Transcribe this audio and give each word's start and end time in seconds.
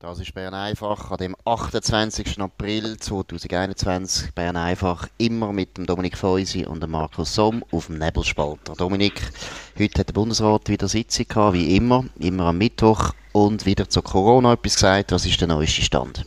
Das 0.00 0.20
ist 0.20 0.32
Bern 0.32 0.54
einfach 0.54 1.10
an 1.10 1.16
dem 1.16 1.34
28. 1.44 2.40
April 2.40 2.98
2021. 2.98 4.32
Bern 4.32 4.56
einfach 4.56 5.08
immer 5.18 5.52
mit 5.52 5.76
dem 5.76 5.86
Dominik 5.86 6.16
Feusi 6.16 6.64
und 6.64 6.84
dem 6.84 6.92
Markus 6.92 7.34
Somm 7.34 7.64
auf 7.72 7.86
dem 7.86 7.98
Nebelspalter. 7.98 8.74
Dominik, 8.74 9.20
heute 9.76 9.98
hat 9.98 10.08
der 10.10 10.12
Bundesrat 10.12 10.68
wieder 10.68 10.86
Sitzung 10.86 11.26
gehabt, 11.26 11.54
wie 11.54 11.74
immer, 11.74 12.04
immer 12.20 12.44
am 12.44 12.58
Mittwoch 12.58 13.12
und 13.32 13.66
wieder 13.66 13.88
zu 13.88 14.00
Corona 14.00 14.52
etwas 14.52 14.74
gesagt. 14.74 15.10
Was 15.10 15.26
ist 15.26 15.40
der 15.40 15.48
neueste 15.48 15.82
Stand? 15.82 16.24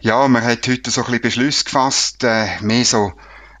Ja, 0.00 0.26
man 0.26 0.42
hat 0.42 0.66
heute 0.66 0.90
so 0.90 1.02
ein 1.02 1.04
bisschen 1.04 1.20
Beschluss 1.20 1.64
gefasst, 1.66 2.24
äh, 2.24 2.58
mehr 2.62 2.86
so 2.86 3.12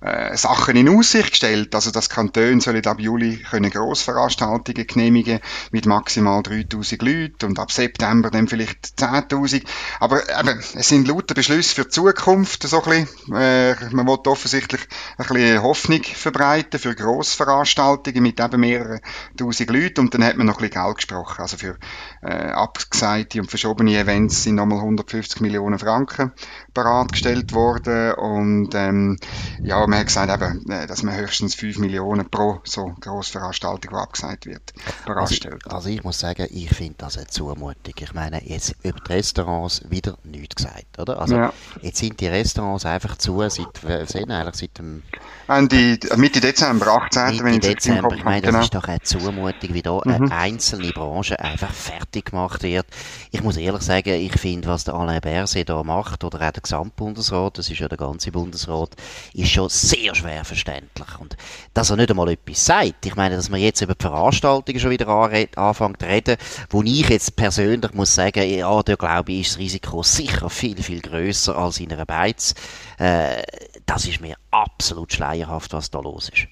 äh, 0.04 0.36
Sachen 0.36 0.76
in 0.76 0.88
Aussicht 0.88 1.30
gestellt. 1.30 1.74
Also 1.74 1.90
das 1.90 2.10
Kanton 2.10 2.60
sollen 2.60 2.84
ab 2.86 3.00
Juli 3.00 3.38
können 3.38 3.70
Grossveranstaltungen 3.70 4.86
genehmigen 4.86 5.40
mit 5.72 5.86
maximal 5.86 6.42
3000 6.42 7.02
Leuten 7.02 7.46
und 7.46 7.58
ab 7.58 7.72
September 7.72 8.30
dann 8.30 8.46
vielleicht 8.46 9.00
10.000. 9.00 9.64
Aber 10.00 10.22
eben, 10.38 10.58
es 10.58 10.88
sind 10.88 11.08
lauter 11.08 11.34
Beschlüsse 11.34 11.74
für 11.74 11.84
die 11.84 11.88
Zukunft, 11.88 12.64
so 12.64 12.82
ein 12.82 13.06
bisschen. 13.06 13.34
Äh, 13.34 13.76
man 13.92 14.06
will 14.06 14.18
offensichtlich 14.26 14.82
ein 15.16 15.26
bisschen 15.26 15.62
Hoffnung 15.62 16.02
verbreiten 16.02 16.78
für 16.78 16.94
Grossveranstaltungen 16.94 18.22
mit 18.22 18.40
eben 18.40 18.60
mehreren 18.60 19.00
tausend 19.38 19.70
Leuten 19.70 20.00
und 20.00 20.14
dann 20.14 20.24
hat 20.24 20.36
man 20.36 20.46
noch 20.46 20.58
ein 20.58 20.68
bisschen 20.68 20.82
Geld 20.82 20.96
gesprochen. 20.96 21.40
Also 21.40 21.56
für 21.56 21.78
äh, 22.22 22.50
abgesagte 22.50 23.40
und 23.40 23.48
verschobene 23.48 23.96
Events 23.98 24.42
sind 24.42 24.56
nochmal 24.56 24.80
150 24.80 25.40
Millionen 25.40 25.78
Franken 25.78 26.32
bereitgestellt 26.74 27.54
worden 27.54 28.12
und 28.14 28.74
ähm, 28.74 29.16
ja, 29.62 29.86
man 29.94 30.00
hat 30.00 30.06
gesagt, 30.06 30.42
eben, 30.42 30.70
äh, 30.70 30.86
dass 30.86 31.02
man 31.02 31.16
höchstens 31.16 31.54
5 31.54 31.78
Millionen 31.78 32.28
pro 32.28 32.60
so 32.64 32.94
Grossveranstaltung, 33.00 33.92
die 33.92 33.96
abgesagt 33.96 34.46
wird, 34.46 34.72
bereitstellt. 35.06 35.64
Also, 35.64 35.76
also, 35.76 35.88
ich 35.88 36.02
muss 36.02 36.18
sagen, 36.18 36.46
ich 36.50 36.68
finde 36.70 36.94
das 36.98 37.16
eine 37.16 37.28
Zumutung. 37.28 37.94
Ich 37.98 38.12
meine, 38.12 38.44
jetzt 38.44 38.74
über 38.82 38.98
die 38.98 39.12
Restaurants 39.12 39.82
wieder 39.88 40.18
nichts 40.24 40.56
gesagt, 40.56 40.98
oder? 40.98 41.20
Also 41.20 41.36
ja. 41.36 41.52
jetzt 41.80 41.98
sind 41.98 42.20
die 42.20 42.26
Restaurants 42.26 42.84
einfach 42.84 43.16
zu 43.18 43.38
seit, 43.48 44.08
sehen 44.08 44.30
eigentlich 44.30 44.54
seit 44.56 44.78
dem... 44.78 45.02
Ende, 45.46 45.98
Mitte 46.16 46.40
Dezember, 46.40 46.88
18. 46.88 47.26
Mitte 47.26 47.44
wenn 47.44 47.54
ich 47.54 47.60
Dezember, 47.60 48.14
ich 48.14 48.24
meine, 48.24 48.40
das 48.40 48.50
genau. 48.50 48.64
ist 48.64 48.74
doch 48.74 48.88
eine 48.88 49.02
Zumutung, 49.02 49.74
wie 49.74 49.82
da 49.82 50.00
mhm. 50.04 50.12
eine 50.12 50.32
einzelne 50.32 50.90
Branche 50.92 51.38
einfach 51.38 51.72
fertig 51.72 52.26
gemacht 52.26 52.62
wird. 52.62 52.86
Ich 53.30 53.42
muss 53.42 53.56
ehrlich 53.56 53.82
sagen, 53.82 54.14
ich 54.14 54.32
finde, 54.38 54.68
was 54.68 54.84
der 54.84 54.94
Alain 54.94 55.20
Berset 55.20 55.68
da 55.68 55.82
macht, 55.82 56.24
oder 56.24 56.38
auch 56.38 56.52
der 56.52 56.62
Gesamtbundesrat, 56.62 57.58
das 57.58 57.70
ist 57.70 57.78
ja 57.78 57.88
der 57.88 57.98
ganze 57.98 58.32
Bundesrat, 58.32 58.90
ist 59.34 59.50
schon 59.50 59.68
sehr 59.84 60.14
schwer 60.14 60.44
verständlich. 60.44 61.18
Und 61.18 61.36
dass 61.74 61.90
er 61.90 61.96
nicht 61.96 62.10
einmal 62.10 62.30
etwas 62.30 62.64
sagt. 62.64 63.04
Ich 63.04 63.16
meine, 63.16 63.36
dass 63.36 63.50
man 63.50 63.60
jetzt 63.60 63.80
über 63.82 63.94
die 63.94 64.02
Veranstaltungen 64.02 64.80
schon 64.80 64.90
wieder 64.90 65.08
anfängt 65.08 66.00
zu 66.00 66.06
reden, 66.06 66.36
wo 66.70 66.82
ich 66.82 67.08
jetzt 67.08 67.36
persönlich 67.36 67.92
muss 67.92 68.14
sagen, 68.14 68.48
ja, 68.48 68.82
da 68.82 68.94
glaube 68.94 69.32
ich, 69.32 69.42
ist 69.42 69.52
das 69.52 69.58
Risiko 69.58 70.02
sicher 70.02 70.48
viel, 70.50 70.82
viel 70.82 71.00
größer 71.00 71.56
als 71.56 71.80
in 71.80 71.92
einer 71.92 72.06
Beiz. 72.06 72.54
Äh, 72.98 73.42
das 73.86 74.06
ist 74.06 74.20
mir 74.20 74.36
absolut 74.50 75.12
schleierhaft, 75.12 75.72
was 75.72 75.90
da 75.90 76.00
los 76.00 76.30
ist. 76.30 76.48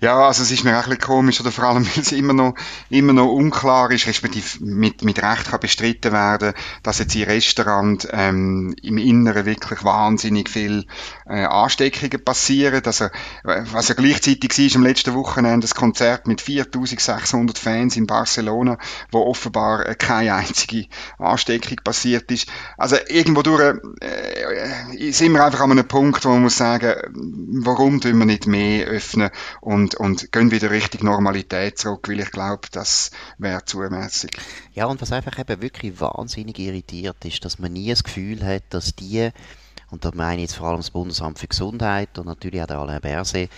Ja, 0.00 0.26
also 0.26 0.42
es 0.42 0.50
ist 0.50 0.64
mir 0.64 0.72
auch 0.72 0.84
ein 0.84 0.90
bisschen 0.90 1.00
komisch, 1.00 1.40
oder 1.40 1.52
vor 1.52 1.64
allem, 1.64 1.86
weil 1.94 2.02
es 2.02 2.12
immer 2.12 2.32
noch, 2.32 2.54
immer 2.90 3.12
noch 3.12 3.30
unklar 3.30 3.90
ist, 3.90 4.06
respektive 4.06 4.64
mit, 4.64 5.02
mit 5.02 5.22
Recht 5.22 5.46
kann 5.46 5.60
bestritten 5.60 6.12
werden, 6.12 6.52
dass 6.82 6.98
jetzt 6.98 7.14
im 7.14 7.22
Restaurant 7.22 8.08
ähm, 8.10 8.74
im 8.82 8.98
Inneren 8.98 9.46
wirklich 9.46 9.84
wahnsinnig 9.84 10.50
viel 10.50 10.86
äh, 11.26 11.44
Ansteckungen 11.44 12.22
passieren. 12.24 12.82
Also, 12.84 13.08
was 13.44 13.88
ja 13.88 13.94
gleichzeitig 13.94 14.50
war 14.50 14.76
am 14.76 14.82
letzten 14.82 15.14
Wochenende, 15.14 15.64
das 15.64 15.74
Konzert 15.74 16.26
mit 16.26 16.40
4600 16.40 17.58
Fans 17.58 17.96
in 17.96 18.06
Barcelona, 18.06 18.78
wo 19.10 19.20
offenbar 19.22 19.86
äh, 19.86 19.94
keine 19.94 20.34
einzige 20.34 20.86
Ansteckung 21.18 21.78
passiert 21.84 22.30
ist. 22.30 22.48
Also 22.76 22.96
irgendwo 23.08 23.42
durch 23.42 23.76
äh, 24.00 25.12
sind 25.12 25.32
wir 25.32 25.44
einfach 25.44 25.60
an 25.60 25.73
einem 25.78 25.88
Punkt, 25.88 26.24
wo 26.24 26.30
man 26.30 26.42
muss 26.42 26.56
sagen, 26.56 26.94
warum 27.64 28.00
tun 28.00 28.18
wir 28.18 28.26
nicht 28.26 28.46
mehr 28.46 28.86
öffnen 28.86 29.30
und, 29.60 29.94
und 29.94 30.32
gehen 30.32 30.50
wieder 30.50 30.70
Richtung 30.70 31.04
Normalität 31.04 31.78
zurück, 31.78 32.08
weil 32.08 32.20
ich 32.20 32.30
glaube, 32.30 32.68
das 32.72 33.10
wäre 33.38 33.64
zumäßig. 33.64 34.30
Ja, 34.72 34.86
und 34.86 35.00
was 35.02 35.12
einfach 35.12 35.38
eben 35.38 35.62
wirklich 35.62 36.00
wahnsinnig 36.00 36.58
irritiert 36.58 37.24
ist, 37.24 37.44
dass 37.44 37.58
man 37.58 37.72
nie 37.72 37.90
das 37.90 38.04
Gefühl 38.04 38.44
hat, 38.44 38.62
dass 38.70 38.94
die, 38.94 39.30
und 39.90 40.04
da 40.04 40.10
meine 40.14 40.42
ich 40.42 40.50
jetzt 40.50 40.56
vor 40.56 40.68
allem 40.68 40.78
das 40.78 40.90
Bundesamt 40.90 41.38
für 41.38 41.48
Gesundheit 41.48 42.18
und 42.18 42.26
natürlich 42.26 42.62
auch 42.62 42.66
der 42.66 42.78
Alain 42.78 43.00
Berset, 43.00 43.50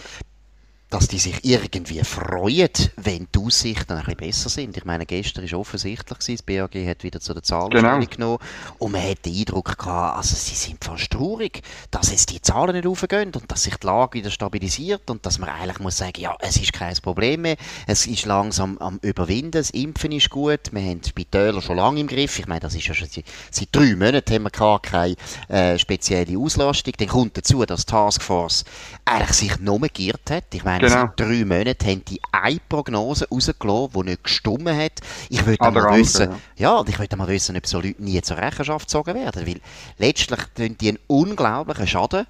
dass 0.91 1.08
die 1.08 1.19
sich 1.19 1.44
irgendwie 1.44 2.02
freuen, 2.04 2.70
wenn 2.97 3.26
die 3.34 3.38
Aussichten 3.41 3.92
ein 3.92 4.04
bisschen 4.04 4.16
besser 4.16 4.48
sind. 4.48 4.76
Ich 4.76 4.84
meine, 4.84 5.04
gestern 5.04 5.50
war 5.50 5.58
offensichtlich, 5.58 6.19
das 6.19 6.42
BAG 6.42 6.74
hat 6.86 7.02
wieder 7.02 7.20
zu 7.20 7.34
den 7.34 7.42
Zahlen 7.42 7.70
genau. 7.70 7.98
genommen 7.98 8.38
und 8.78 8.92
man 8.92 9.02
hat 9.02 9.24
den 9.26 9.34
Eindruck 9.34 9.76
gehabt, 9.76 10.16
also 10.16 10.36
sie 10.36 10.54
sind 10.54 10.84
fast 10.84 11.10
traurig, 11.10 11.62
dass 11.91 12.12
jetzt 12.12 12.30
die 12.30 12.41
Zahlen 12.41 12.76
nicht 12.76 12.86
aufgehen 12.86 13.32
und 13.34 13.50
dass 13.50 13.64
sich 13.64 13.76
die 13.76 13.86
Lage 13.86 14.19
wieder 14.19 14.30
stabilisiert 14.30 15.10
und 15.10 15.26
dass 15.26 15.38
man 15.38 15.48
eigentlich 15.48 15.80
muss 15.80 15.97
sagen, 15.97 16.20
ja, 16.20 16.36
es 16.38 16.56
ist 16.56 16.72
kein 16.72 16.94
Problem 17.03 17.42
mehr, 17.42 17.56
es 17.88 18.06
ist 18.06 18.24
langsam 18.24 18.78
am 18.78 18.98
Überwinden, 19.03 19.53
das 19.53 19.70
Impfen 19.70 20.12
ist 20.12 20.30
gut, 20.30 20.72
wir 20.72 20.82
haben 20.82 21.00
die 21.00 21.08
Spitäler 21.08 21.60
schon 21.62 21.76
lange 21.76 22.00
im 22.00 22.06
Griff, 22.06 22.38
ich 22.38 22.47
meine, 22.47 22.60
das 22.60 22.76
ist 22.76 22.86
ja 22.86 22.94
schon 22.94 23.08
seit, 23.08 23.24
seit 23.50 23.68
drei 23.72 23.97
Monaten 23.97 24.32
haben 24.32 24.44
wir 24.44 24.78
keine 24.80 25.16
äh, 25.48 25.78
spezielle 25.78 26.38
Auslastung, 26.38 26.94
dann 26.97 27.08
kommt 27.08 27.36
dazu, 27.36 27.64
dass 27.64 27.86
die 27.86 27.91
Taskforce 27.91 28.64
eigentlich 29.04 29.36
sich 29.36 29.58
noch 29.58 29.80
mehr 29.80 29.91
geirrt 29.91 30.30
hat, 30.30 30.44
ich 30.53 30.62
meine, 30.62 30.75
genau. 30.81 30.94
seit 30.94 31.20
drei 31.20 31.44
Monaten 31.44 31.87
haben 31.87 32.04
die 32.04 32.20
eine 32.32 32.60
Prognose 32.69 33.28
rausgelassen, 33.31 33.91
die 33.94 34.10
nicht 34.10 34.25
gestimmt 34.25 34.69
hat. 34.69 35.00
Ich 35.28 35.44
würde 35.47 35.70
mal 35.70 35.98
wissen, 35.98 36.31
ja. 36.56 36.78
ja, 36.78 36.84
ich 36.87 36.98
würde 36.98 37.16
mal 37.16 37.28
wissen, 37.28 37.56
ob 37.56 37.66
so 37.66 37.81
Leute 37.81 38.03
nie 38.03 38.20
zur 38.22 38.38
Rechenschaft 38.38 38.86
gezogen 38.86 39.15
werden, 39.15 39.47
weil 39.47 39.60
letztlich 39.98 40.41
tun 40.54 40.76
die 40.78 40.88
einen 40.88 40.98
unglaublichen 41.06 41.86
Schaden 41.86 42.26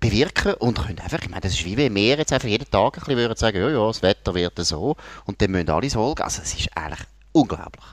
bewirken 0.00 0.54
und 0.54 0.78
können 0.84 0.98
einfach, 0.98 1.20
ich 1.22 1.30
meine, 1.30 1.42
das 1.42 1.52
ist 1.52 1.64
wie 1.64 1.76
wenn 1.76 1.94
wir 1.94 2.18
jetzt 2.18 2.32
einfach 2.32 2.48
jeden 2.48 2.68
Tag 2.68 2.96
ein 2.96 3.00
bisschen 3.00 3.16
würden 3.16 3.36
sagen, 3.36 3.58
ja, 3.58 3.70
ja, 3.70 3.86
das 3.86 4.02
Wetter 4.02 4.34
wird 4.34 4.58
so 4.58 4.96
und 5.26 5.40
dann 5.40 5.50
müssen 5.52 5.70
alle 5.70 5.88
folgen. 5.90 6.22
Also 6.22 6.42
es 6.42 6.54
ist 6.54 6.76
eigentlich 6.76 7.06
unglaublich. 7.32 7.84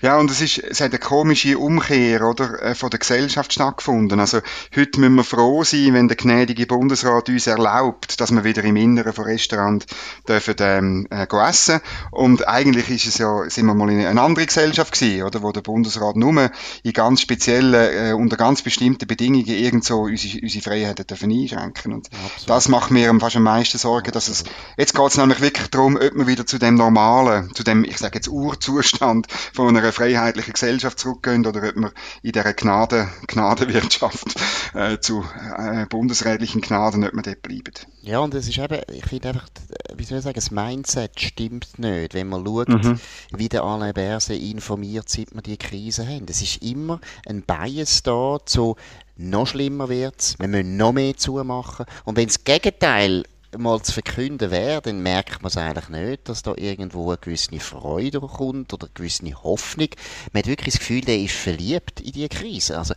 Ja, 0.00 0.18
und 0.18 0.30
es 0.30 0.40
ist, 0.40 0.58
es 0.58 0.80
hat 0.80 0.90
eine 0.90 0.98
komische 0.98 1.58
Umkehr, 1.58 2.22
oder, 2.22 2.62
äh, 2.62 2.74
von 2.74 2.90
der 2.90 2.98
Gesellschaft 2.98 3.52
stattgefunden. 3.52 4.20
Also, 4.20 4.40
heute 4.74 5.00
müssen 5.00 5.14
wir 5.14 5.24
froh 5.24 5.64
sein, 5.64 5.94
wenn 5.94 6.08
der 6.08 6.16
gnädige 6.16 6.66
Bundesrat 6.66 7.28
uns 7.28 7.46
erlaubt, 7.46 8.20
dass 8.20 8.30
wir 8.30 8.44
wieder 8.44 8.64
im 8.64 8.76
Inneren 8.76 9.12
von 9.12 9.24
Restaurant 9.24 9.86
dürfen, 10.28 10.54
ähm, 10.60 11.08
äh, 11.10 11.26
essen. 11.48 11.80
Und 12.10 12.48
eigentlich 12.48 12.90
ist 12.90 13.06
es 13.06 13.18
ja, 13.18 13.48
sind 13.48 13.66
wir 13.66 13.74
mal 13.74 13.90
in 13.90 14.04
eine 14.04 14.20
andere 14.20 14.46
Gesellschaft 14.46 14.92
gewesen, 14.92 15.22
oder, 15.24 15.42
wo 15.42 15.52
der 15.52 15.60
Bundesrat 15.60 16.16
nur 16.16 16.50
in 16.82 16.92
ganz 16.92 17.20
speziellen, 17.20 17.74
äh, 17.74 18.12
unter 18.12 18.36
ganz 18.36 18.62
bestimmten 18.62 19.06
Bedingungen 19.06 19.46
irgend 19.46 19.84
so 19.84 20.02
unsere, 20.02 20.40
unsere 20.42 20.62
Freiheiten 20.62 21.06
dürfen 21.06 21.30
einschränken. 21.30 21.92
Und 21.92 22.08
Absolut. 22.12 22.50
das 22.50 22.68
macht 22.68 22.90
mir 22.90 23.12
fast 23.20 23.36
am 23.36 23.42
meisten 23.42 23.78
Sorgen, 23.78 24.12
dass 24.12 24.28
es, 24.28 24.44
jetzt 24.76 24.94
geht 24.94 25.08
es 25.08 25.16
nämlich 25.16 25.40
wirklich 25.40 25.68
darum, 25.68 25.96
ob 25.96 26.14
wir 26.14 26.26
wieder 26.26 26.46
zu 26.46 26.58
dem 26.58 26.74
normalen, 26.74 27.54
zu 27.54 27.62
dem, 27.62 27.84
ich 27.84 27.98
sage 27.98 28.16
jetzt 28.16 28.28
Urzustand 28.28 29.26
von 29.52 29.61
von 29.66 29.76
einer 29.76 29.92
freiheitlichen 29.92 30.52
Gesellschaft 30.52 30.98
zurückgehen 30.98 31.46
oder 31.46 31.68
ob 31.68 31.76
wir 31.76 31.92
in 32.22 32.32
dieser 32.32 32.52
Gnade, 32.52 33.08
Gnadenwirtschaft 33.28 34.34
äh, 34.74 34.98
zu 34.98 35.24
äh, 35.56 35.86
bundesrätlichen 35.86 36.60
Gnaden, 36.60 37.04
ob 37.04 37.14
wir 37.14 37.22
dort 37.22 37.42
bleiben. 37.42 37.72
Ja, 38.02 38.18
und 38.20 38.34
es 38.34 38.48
ist 38.48 38.58
eben, 38.58 38.80
ich 38.92 39.06
finde 39.06 39.28
einfach, 39.28 39.48
wie 39.96 40.04
soll 40.04 40.18
ich 40.18 40.24
sagen, 40.24 40.34
das 40.34 40.50
Mindset 40.50 41.20
stimmt 41.20 41.78
nicht, 41.78 42.14
wenn 42.14 42.28
man 42.28 42.44
schaut, 42.44 42.68
mhm. 42.68 42.98
wie 43.30 43.48
der 43.48 43.62
Alain 43.62 43.94
Berset 43.94 44.40
informiert, 44.40 45.08
seit 45.08 45.34
wir 45.34 45.42
die 45.42 45.56
Krise 45.56 46.06
haben. 46.06 46.26
Es 46.28 46.42
ist 46.42 46.62
immer 46.62 47.00
ein 47.26 47.42
Bias 47.42 48.02
da 48.02 48.38
zu 48.44 48.76
noch 49.16 49.46
schlimmer 49.46 49.88
wird's, 49.88 50.38
wir 50.38 50.48
müssen 50.48 50.76
noch 50.76 50.92
mehr 50.92 51.16
zumachen. 51.16 51.86
Und 52.04 52.16
wenn 52.16 52.26
das 52.26 52.44
Gegenteil 52.44 53.24
mal 53.58 53.82
zu 53.82 53.92
verkünden 53.92 54.50
wäre, 54.50 54.82
dann 54.82 55.02
merkt 55.02 55.42
man 55.42 55.48
es 55.48 55.56
eigentlich 55.56 55.88
nicht, 55.88 56.28
dass 56.28 56.42
da 56.42 56.54
irgendwo 56.56 57.10
eine 57.10 57.18
gewisse 57.18 57.58
Freude 57.60 58.20
kommt 58.20 58.72
oder 58.72 58.86
eine 58.86 58.94
gewisse 58.94 59.32
Hoffnung. 59.42 59.88
Man 60.32 60.42
hat 60.42 60.48
wirklich 60.48 60.74
das 60.74 60.80
Gefühl, 60.80 61.02
der 61.02 61.18
ist 61.18 61.34
verliebt 61.34 62.00
in 62.00 62.12
diese 62.12 62.28
Krise. 62.28 62.78
Also, 62.78 62.94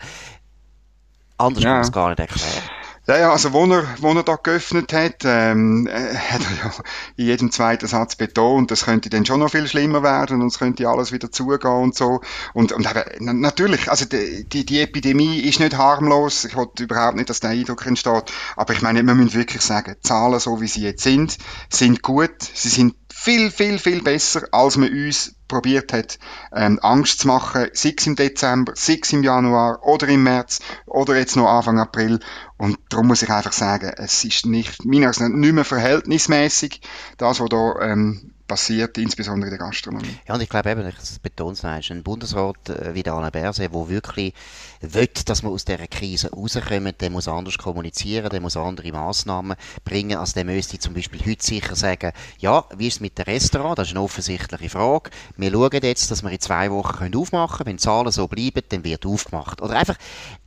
anders 1.38 1.63
ja. 1.63 1.69
kann 1.69 1.77
man 1.77 1.85
es 1.85 1.91
gar 1.91 2.09
nicht 2.09 2.19
erklären. 2.19 2.63
Ja, 3.07 3.19
ja, 3.19 3.31
also 3.31 3.53
wo 3.53 3.65
er, 3.65 3.83
wo 3.99 4.13
er 4.13 4.23
da 4.23 4.35
geöffnet 4.35 4.91
hat, 4.91 5.17
ähm, 5.25 5.85
äh, 5.85 6.15
hat 6.15 6.41
er 6.41 6.65
ja 6.65 6.73
in 7.17 7.25
jedem 7.27 7.51
zweiten 7.51 7.85
Satz 7.85 8.15
betont, 8.15 8.71
das 8.71 8.85
könnte 8.85 9.11
dann 9.11 9.27
schon 9.27 9.41
noch 9.41 9.51
viel 9.51 9.67
schlimmer 9.67 10.01
werden 10.01 10.41
und 10.41 10.47
es 10.47 10.57
könnte 10.57 10.89
alles 10.89 11.11
wieder 11.11 11.31
zugehen 11.31 11.83
und 11.83 11.95
so. 11.95 12.21
Und, 12.53 12.71
und 12.71 12.87
eben, 12.89 13.41
natürlich, 13.41 13.91
also 13.91 14.05
die, 14.05 14.45
die, 14.45 14.65
die 14.65 14.81
Epidemie 14.81 15.39
ist 15.41 15.59
nicht 15.59 15.77
harmlos, 15.77 16.45
ich 16.45 16.55
wollte 16.55 16.83
überhaupt 16.83 17.17
nicht, 17.17 17.29
dass 17.29 17.41
der 17.41 17.51
Eindruck 17.51 17.85
entsteht, 17.85 18.33
aber 18.55 18.73
ich 18.73 18.81
meine, 18.81 19.03
wir 19.03 19.13
müssen 19.13 19.35
wirklich 19.35 19.61
sagen, 19.61 19.95
Zahlen 20.01 20.39
so 20.39 20.59
wie 20.59 20.67
sie 20.67 20.81
jetzt 20.81 21.03
sind, 21.03 21.37
sind 21.69 22.01
gut, 22.01 22.41
sie 22.55 22.69
sind 22.69 22.95
viel, 23.13 23.51
viel, 23.51 23.77
viel 23.77 24.01
besser, 24.01 24.47
als 24.51 24.77
man 24.77 24.89
uns 24.89 25.35
probiert 25.55 25.93
hat, 25.93 26.19
ähm, 26.53 26.79
Angst 26.81 27.19
zu 27.19 27.27
machen, 27.27 27.67
sei 27.71 27.93
es 27.97 28.05
im 28.07 28.17
Dezember, 28.17 28.73
sei 28.75 28.99
es 29.01 29.13
im 29.13 29.23
Januar 29.23 29.85
oder 29.85 30.09
im 30.09 30.23
März 30.23 30.59
oder 30.85 31.17
jetzt 31.17 31.37
noch 31.37 31.47
Anfang 31.47 31.79
April. 31.79 32.19
Und 32.57 32.77
darum 32.89 33.07
muss 33.07 33.21
ich 33.21 33.29
einfach 33.29 33.53
sagen, 33.53 33.93
es 33.95 34.25
ist 34.25 34.45
nicht, 34.45 34.83
meiner 34.83 35.07
Ansicht 35.07 35.29
nicht 35.29 35.53
mehr 35.53 35.63
verhältnismäßig, 35.63 36.81
das, 37.17 37.39
was 37.39 37.49
da 37.49 37.79
ähm, 37.81 38.34
passiert, 38.47 38.97
insbesondere 38.97 39.51
in 39.51 39.57
der 39.57 39.68
Gastronomie. 39.68 40.18
Ja, 40.27 40.36
und 40.36 40.42
ich 40.42 40.50
glaube 40.50 40.71
eben, 40.71 40.88
ich 40.88 41.21
betone 41.21 41.53
es 41.53 41.63
ein 41.63 42.03
Bundesrat 42.03 42.69
äh, 42.69 42.94
wie 42.94 43.03
der 43.03 43.13
Alain 43.13 43.31
Berset, 43.31 43.74
der 43.74 43.89
wirklich 43.89 44.33
will, 44.81 45.09
dass 45.25 45.44
wir 45.44 45.50
aus 45.50 45.65
dieser 45.65 45.88
Krise 45.88 46.31
rauskommen, 46.31 46.94
der 47.00 47.09
muss 47.09 47.27
anders 47.27 47.57
kommunizieren, 47.57 48.30
der 48.30 48.42
muss 48.42 48.57
andere 48.57 48.92
Massnahmen 48.92 49.57
bringen, 49.83 50.18
als 50.18 50.33
der 50.33 50.45
müsste 50.45 50.80
zum 50.80 50.94
Beispiel 50.94 51.21
heute 51.25 51.44
sicher 51.44 51.75
sagen, 51.75 52.12
ja, 52.39 52.65
wie 52.75 52.88
ist 52.88 52.95
es 52.95 53.00
mit 53.00 53.18
dem 53.18 53.24
Restaurant? 53.24 53.80
Das 53.80 53.88
ist 53.88 53.94
eine 53.94 54.03
offensichtliche 54.03 54.69
Frage. 54.69 55.09
Wir 55.38 55.51
schauen 55.51 55.81
jetzt, 55.81 56.12
dass 56.12 56.24
wir 56.24 56.31
in 56.31 56.39
zwei 56.39 56.71
Wochen 56.71 57.15
aufmachen 57.15 57.57
können. 57.57 57.68
Wenn 57.68 57.77
die 57.77 57.83
Zahlen 57.83 58.12
so 58.12 58.27
bleiben, 58.27 58.62
dann 58.69 58.83
wird 58.83 59.06
aufgemacht. 59.06 59.62
Oder 59.62 59.75
einfach 59.75 59.98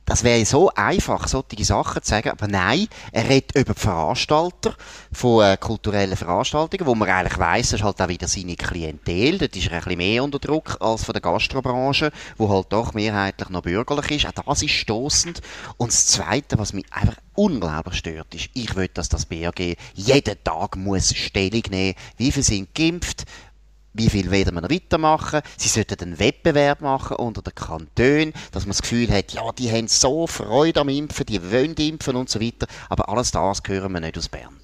das 0.09 0.23
wäre 0.23 0.43
so 0.43 0.71
einfach, 0.73 1.27
solche 1.27 1.63
Sachen 1.63 2.01
zu 2.01 2.09
sagen, 2.09 2.31
aber 2.31 2.47
nein, 2.47 2.87
er 3.11 3.29
redet 3.29 3.55
über 3.55 3.75
die 3.75 3.79
Veranstalter 3.79 4.73
von 5.11 5.45
äh, 5.45 5.55
kulturellen 5.55 6.17
Veranstaltungen, 6.17 6.87
wo 6.87 6.95
man 6.95 7.07
eigentlich 7.07 7.37
weiss, 7.37 7.69
das 7.69 7.81
ist 7.81 7.85
halt 7.85 8.01
auch 8.01 8.07
wieder 8.07 8.27
seine 8.27 8.55
Klientel, 8.55 9.37
dort 9.37 9.55
ist 9.55 9.67
er 9.67 9.73
ein 9.73 9.83
bisschen 9.83 9.97
mehr 9.99 10.23
unter 10.23 10.39
Druck 10.39 10.77
als 10.79 11.03
von 11.03 11.13
der 11.13 11.21
Gastrobranche, 11.21 12.11
wo 12.37 12.49
halt 12.49 12.67
doch 12.71 12.95
mehrheitlich 12.95 13.49
noch 13.49 13.61
bürgerlich 13.61 14.25
ist, 14.25 14.25
auch 14.25 14.43
das 14.43 14.63
ist 14.63 14.71
stoßend. 14.71 15.41
Und 15.77 15.91
das 15.91 16.07
Zweite, 16.07 16.57
was 16.57 16.73
mich 16.73 16.85
einfach 16.89 17.17
unglaublich 17.35 17.99
stört, 17.99 18.33
ist, 18.33 18.49
ich 18.55 18.75
will, 18.75 18.89
dass 18.91 19.09
das 19.09 19.27
BAG 19.27 19.77
jeden 19.93 20.43
Tag 20.43 20.75
muss 20.75 21.15
Stellung 21.15 21.63
nehmen, 21.69 21.93
wie 22.17 22.31
viele 22.31 22.43
sind 22.43 22.73
geimpft, 22.73 23.25
wie 23.93 24.09
viel 24.09 24.31
werden 24.31 24.55
wir 24.55 24.61
noch 24.61 24.69
weitermachen? 24.69 25.41
Sie 25.57 25.69
sollten 25.69 25.99
einen 26.01 26.19
Wettbewerb 26.19 26.81
machen 26.81 27.17
unter 27.17 27.41
den 27.41 27.55
Kantonen, 27.55 28.33
dass 28.51 28.63
man 28.63 28.71
das 28.71 28.81
Gefühl 28.81 29.09
hat, 29.11 29.33
ja, 29.33 29.51
die 29.51 29.71
haben 29.71 29.87
so 29.87 30.27
Freude 30.27 30.81
am 30.81 30.89
Impfen, 30.89 31.25
die 31.25 31.41
wollen 31.51 31.73
impfen 31.73 32.15
und 32.15 32.29
so 32.29 32.39
weiter. 32.39 32.67
Aber 32.89 33.09
alles 33.09 33.31
das 33.31 33.61
hören 33.65 33.91
wir 33.91 33.99
nicht 33.99 34.17
aus 34.17 34.29
Bern. 34.29 34.57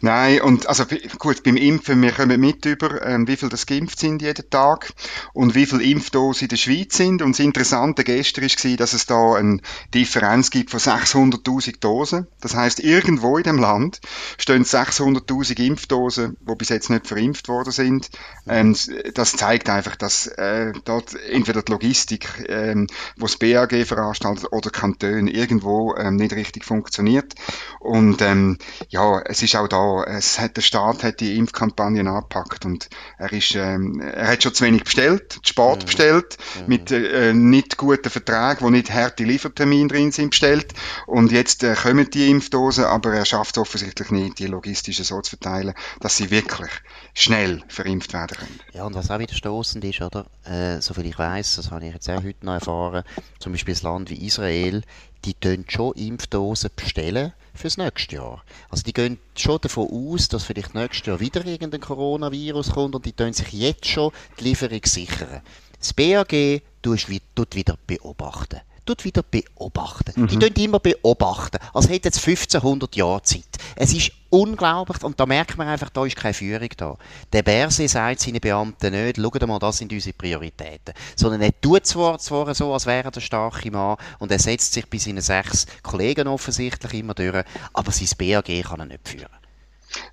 Nein, 0.00 0.40
und 0.40 0.68
also 0.68 0.84
gut, 1.18 1.42
beim 1.42 1.56
Impfen, 1.56 2.02
wir 2.02 2.12
kommen 2.12 2.40
mit 2.40 2.64
über, 2.64 3.04
ähm, 3.06 3.28
wie 3.28 3.36
viel 3.36 3.48
das 3.48 3.66
geimpft 3.66 3.98
sind 3.98 4.22
jeden 4.22 4.48
Tag 4.50 4.92
und 5.32 5.54
wie 5.54 5.66
viel 5.66 5.80
Impfdosen 5.80 6.44
in 6.44 6.48
der 6.48 6.56
Schweiz 6.56 6.96
sind. 6.96 7.22
Und 7.22 7.32
das 7.32 7.44
Interessante 7.44 8.04
gestern 8.04 8.44
war, 8.44 8.76
dass 8.76 8.92
es 8.92 9.06
da 9.06 9.34
eine 9.34 9.60
Differenz 9.94 10.50
gibt 10.50 10.70
von 10.70 10.80
600.000 10.80 11.80
Dosen. 11.80 12.26
Das 12.40 12.54
heißt, 12.54 12.80
irgendwo 12.80 13.36
in 13.36 13.44
dem 13.44 13.58
Land 13.58 14.00
stehen 14.38 14.64
600.000 14.64 15.60
Impfdosen, 15.60 16.36
die 16.40 16.54
bis 16.54 16.68
jetzt 16.68 16.90
nicht 16.90 17.06
verimpft 17.06 17.48
worden 17.48 17.72
sind. 17.72 18.10
Ähm, 18.48 18.76
das 19.14 19.32
zeigt 19.32 19.68
einfach, 19.68 19.96
dass 19.96 20.26
äh, 20.26 20.72
dort 20.84 21.14
entweder 21.14 21.62
die 21.62 21.72
Logistik, 21.72 22.44
ähm, 22.48 22.86
wo 23.16 23.26
das 23.26 23.36
BAG 23.36 23.86
veranstaltet 23.86 24.52
oder 24.52 24.70
Kantone 24.70 25.30
irgendwo 25.30 25.94
ähm, 25.96 26.16
nicht 26.16 26.32
richtig 26.32 26.64
funktioniert. 26.64 27.34
Und 27.78 28.22
ähm, 28.22 28.58
ja, 28.88 29.20
es 29.20 29.42
ist 29.42 29.56
auch 29.60 29.68
da, 29.68 30.04
es 30.04 30.38
hat, 30.38 30.56
der 30.56 30.62
Staat 30.62 31.02
hat 31.02 31.20
die 31.20 31.36
Impfkampagnen 31.36 32.06
angepackt 32.06 32.64
und 32.64 32.88
er 33.18 33.32
ist, 33.32 33.54
ähm, 33.54 34.00
er 34.00 34.28
hat 34.28 34.42
schon 34.42 34.54
zu 34.54 34.64
wenig 34.64 34.84
bestellt, 34.84 35.32
zu 35.32 35.40
spät 35.44 35.80
mhm. 35.80 35.86
bestellt, 35.86 36.38
mhm. 36.58 36.64
mit 36.66 36.90
äh, 36.90 37.32
nicht 37.32 37.76
guten 37.76 38.10
Verträgen, 38.10 38.60
wo 38.60 38.70
nicht 38.70 38.92
harte 38.92 39.24
Liefertermine 39.24 39.88
drin 39.88 40.12
sind, 40.12 40.30
bestellt 40.30 40.72
und 41.06 41.32
jetzt 41.32 41.62
äh, 41.62 41.74
kommen 41.74 42.08
die 42.10 42.30
Impfdosen, 42.30 42.84
aber 42.84 43.12
er 43.12 43.24
schafft 43.24 43.56
es 43.56 43.62
offensichtlich 43.62 44.10
nicht, 44.10 44.38
die 44.38 44.46
logistischen 44.46 45.04
so 45.04 45.20
zu 45.20 45.30
verteilen, 45.30 45.74
dass 46.00 46.16
sie 46.16 46.30
wirklich 46.30 46.70
schnell 47.14 47.62
verimpft 47.68 48.12
werden 48.12 48.36
können. 48.36 48.60
Ja, 48.72 48.84
und 48.84 48.94
was 48.94 49.10
auch 49.10 49.18
wieder 49.18 49.34
stoßend 49.34 49.84
ist, 49.84 50.00
oder, 50.00 50.26
äh, 50.44 50.80
soviel 50.80 51.06
ich 51.06 51.18
weiß, 51.18 51.56
das 51.56 51.70
habe 51.70 51.86
ich 51.86 51.92
jetzt 51.92 52.08
auch 52.08 52.22
heute 52.22 52.44
noch 52.46 52.54
erfahren, 52.54 53.04
zum 53.38 53.52
Beispiel 53.52 53.74
das 53.74 53.82
Land 53.82 54.10
wie 54.10 54.26
Israel, 54.26 54.82
die 55.24 55.34
tun 55.34 55.64
schon 55.68 55.94
Impfdosen 55.94 56.70
bestellen 56.74 57.32
fürs 57.54 57.76
nächste 57.76 58.16
Jahr. 58.16 58.44
Also 58.70 58.84
die 58.84 58.92
gehen 58.92 59.18
schon 59.36 59.60
davon 59.60 59.88
aus, 59.90 60.28
dass 60.28 60.44
vielleicht 60.44 60.74
nächstes 60.74 61.06
Jahr 61.06 61.20
wieder 61.20 61.44
irgendein 61.44 61.80
Coronavirus 61.80 62.70
kommt 62.72 62.94
und 62.94 63.04
die 63.04 63.12
tun 63.12 63.32
sich 63.32 63.52
jetzt 63.52 63.86
schon 63.86 64.12
die 64.38 64.44
Lieferung 64.44 64.84
sichern. 64.84 65.42
Das 65.78 65.92
BAG 65.92 66.62
tut 66.82 67.54
wieder 67.54 67.78
beobachten 67.86 68.60
tut 68.90 69.04
wieder 69.04 69.22
beobachten. 69.22 70.20
Mhm. 70.20 70.28
Die 70.28 70.38
tun 70.38 70.64
immer 70.64 70.80
beobachten, 70.80 71.58
als 71.72 71.88
hätten 71.88 72.08
es 72.08 72.18
1500 72.18 72.96
Jahre 72.96 73.22
Zeit. 73.22 73.44
Es 73.76 73.92
ist 73.92 74.12
unglaublich 74.30 75.02
und 75.02 75.18
da 75.18 75.26
merkt 75.26 75.56
man 75.58 75.68
einfach, 75.68 75.90
da 75.90 76.04
ist 76.04 76.16
keine 76.16 76.34
Führung 76.34 76.68
da. 76.76 76.96
Der 77.32 77.42
Berse 77.42 77.88
sagt 77.88 78.20
seinen 78.20 78.40
Beamten 78.40 78.92
nicht, 78.92 79.16
schaut 79.16 79.46
mal, 79.46 79.58
das 79.58 79.78
sind 79.78 79.92
unsere 79.92 80.14
Prioritäten. 80.14 80.94
Sondern 81.16 81.42
er 81.42 81.60
tut 81.60 81.86
zwar, 81.86 82.18
zwar 82.18 82.54
so, 82.54 82.72
als 82.72 82.86
wäre 82.86 83.04
er 83.04 83.10
der 83.10 83.20
starke 83.20 83.70
Mann 83.70 83.96
und 84.18 84.30
er 84.30 84.38
setzt 84.38 84.72
sich 84.72 84.88
bei 84.88 84.98
seinen 84.98 85.22
sechs 85.22 85.66
Kollegen 85.82 86.28
offensichtlich 86.28 86.94
immer 86.94 87.14
durch, 87.14 87.44
aber 87.72 87.92
sein 87.92 88.08
BAG 88.18 88.62
kann 88.62 88.80
er 88.80 88.86
nicht 88.86 89.08
führen. 89.08 89.39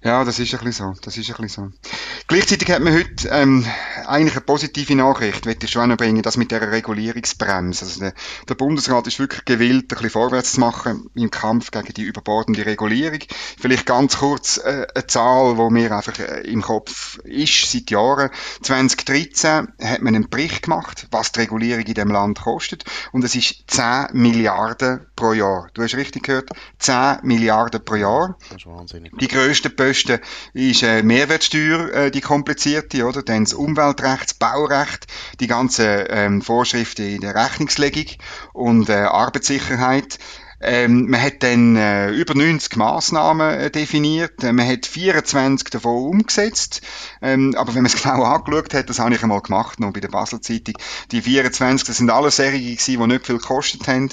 Ja, 0.03 0.23
das 0.23 0.39
ist 0.39 0.53
ein 0.53 0.63
bisschen 0.63 0.93
so. 0.93 1.01
Das 1.01 1.17
ist 1.17 1.29
ein 1.29 1.35
bisschen 1.41 1.71
so. 1.71 1.89
Gleichzeitig 2.27 2.69
hat 2.71 2.81
man 2.81 2.93
heute 2.93 3.27
ähm, 3.29 3.65
eigentlich 4.05 4.33
eine 4.33 4.41
positive 4.41 4.95
Nachricht, 4.95 5.45
möchte 5.45 5.65
ich 5.65 5.71
schon 5.71 5.95
bringen, 5.97 6.21
das 6.21 6.37
mit 6.37 6.51
der 6.51 6.71
Regulierungsbremse. 6.71 7.85
Also 7.85 7.99
der, 7.99 8.13
der, 8.47 8.55
Bundesrat 8.55 9.07
ist 9.07 9.19
wirklich 9.19 9.45
gewillt, 9.45 9.85
ein 9.85 9.87
bisschen 9.87 10.09
vorwärts 10.09 10.53
zu 10.53 10.59
machen 10.59 11.09
im 11.15 11.31
Kampf 11.31 11.71
gegen 11.71 11.93
die 11.93 12.03
überbordende 12.03 12.65
Regulierung. 12.65 13.19
Vielleicht 13.59 13.85
ganz 13.85 14.17
kurz 14.17 14.57
äh, 14.57 14.87
eine 14.93 15.07
Zahl, 15.07 15.55
die 15.55 15.73
mir 15.73 15.91
einfach 15.91 16.17
äh, 16.19 16.41
im 16.41 16.61
Kopf 16.61 17.19
ist 17.23 17.71
seit 17.71 17.89
Jahren. 17.89 18.29
2013 18.61 19.67
hat 19.81 20.01
man 20.01 20.15
einen 20.15 20.29
Bericht 20.29 20.63
gemacht, 20.63 21.07
was 21.11 21.31
die 21.31 21.41
Regulierung 21.41 21.85
in 21.85 21.93
dem 21.93 22.11
Land 22.11 22.41
kostet, 22.41 22.83
und 23.11 23.23
es 23.23 23.35
ist 23.35 23.63
10 23.67 24.07
Milliarden 24.13 25.05
pro 25.15 25.33
Jahr. 25.33 25.69
Du 25.73 25.83
hast 25.83 25.95
richtig 25.95 26.23
gehört, 26.23 26.49
10 26.79 27.19
Milliarden 27.23 27.83
pro 27.83 27.95
Jahr. 27.95 28.37
Das 28.49 28.57
ist 28.57 28.65
wahnsinnig. 28.65 29.11
Die 29.17 29.27
grösste 29.69 30.17
Posten 30.17 30.19
ist 30.53 30.83
äh, 30.83 31.03
Mehrwertsteuer, 31.03 31.93
äh, 31.93 32.11
die 32.11 32.21
komplizierte, 32.21 33.05
oder? 33.05 33.23
Dann 33.23 33.43
das 33.43 33.53
Umweltrecht, 33.53 34.23
das 34.23 34.33
Baurecht, 34.33 35.07
die 35.39 35.47
ganzen 35.47 36.05
ähm, 36.09 36.41
Vorschriften 36.41 37.07
in 37.07 37.21
der 37.21 37.35
Rechnungslegung 37.35 38.05
und 38.53 38.89
äh, 38.89 38.93
Arbeitssicherheit. 38.93 40.19
Ähm, 40.59 41.07
man 41.07 41.21
hat 41.21 41.43
dann 41.43 41.75
äh, 41.75 42.09
über 42.09 42.33
90 42.33 42.77
Massnahmen 42.77 43.59
äh, 43.59 43.69
definiert, 43.69 44.43
äh, 44.43 44.51
man 44.51 44.67
hat 44.67 44.87
24 44.87 45.69
davon 45.69 46.09
umgesetzt, 46.09 46.81
ähm, 47.21 47.53
aber 47.55 47.75
wenn 47.75 47.83
man 47.83 47.91
es 47.93 48.01
genau 48.01 48.23
angeschaut 48.23 48.73
hat, 48.73 48.89
das 48.89 48.97
habe 48.97 49.13
ich 49.13 49.21
einmal 49.21 49.41
gemacht, 49.41 49.79
noch 49.79 49.93
bei 49.93 49.99
der 49.99 50.07
Basel 50.07 50.41
Zeitung, 50.41 50.73
die 51.11 51.21
24, 51.21 51.85
das 51.85 51.97
sind 51.97 52.09
alle 52.09 52.31
Serien 52.31 52.75
die 52.75 52.97
nicht 52.97 53.27
viel 53.27 53.37
gekostet 53.37 53.87
haben. 53.87 54.09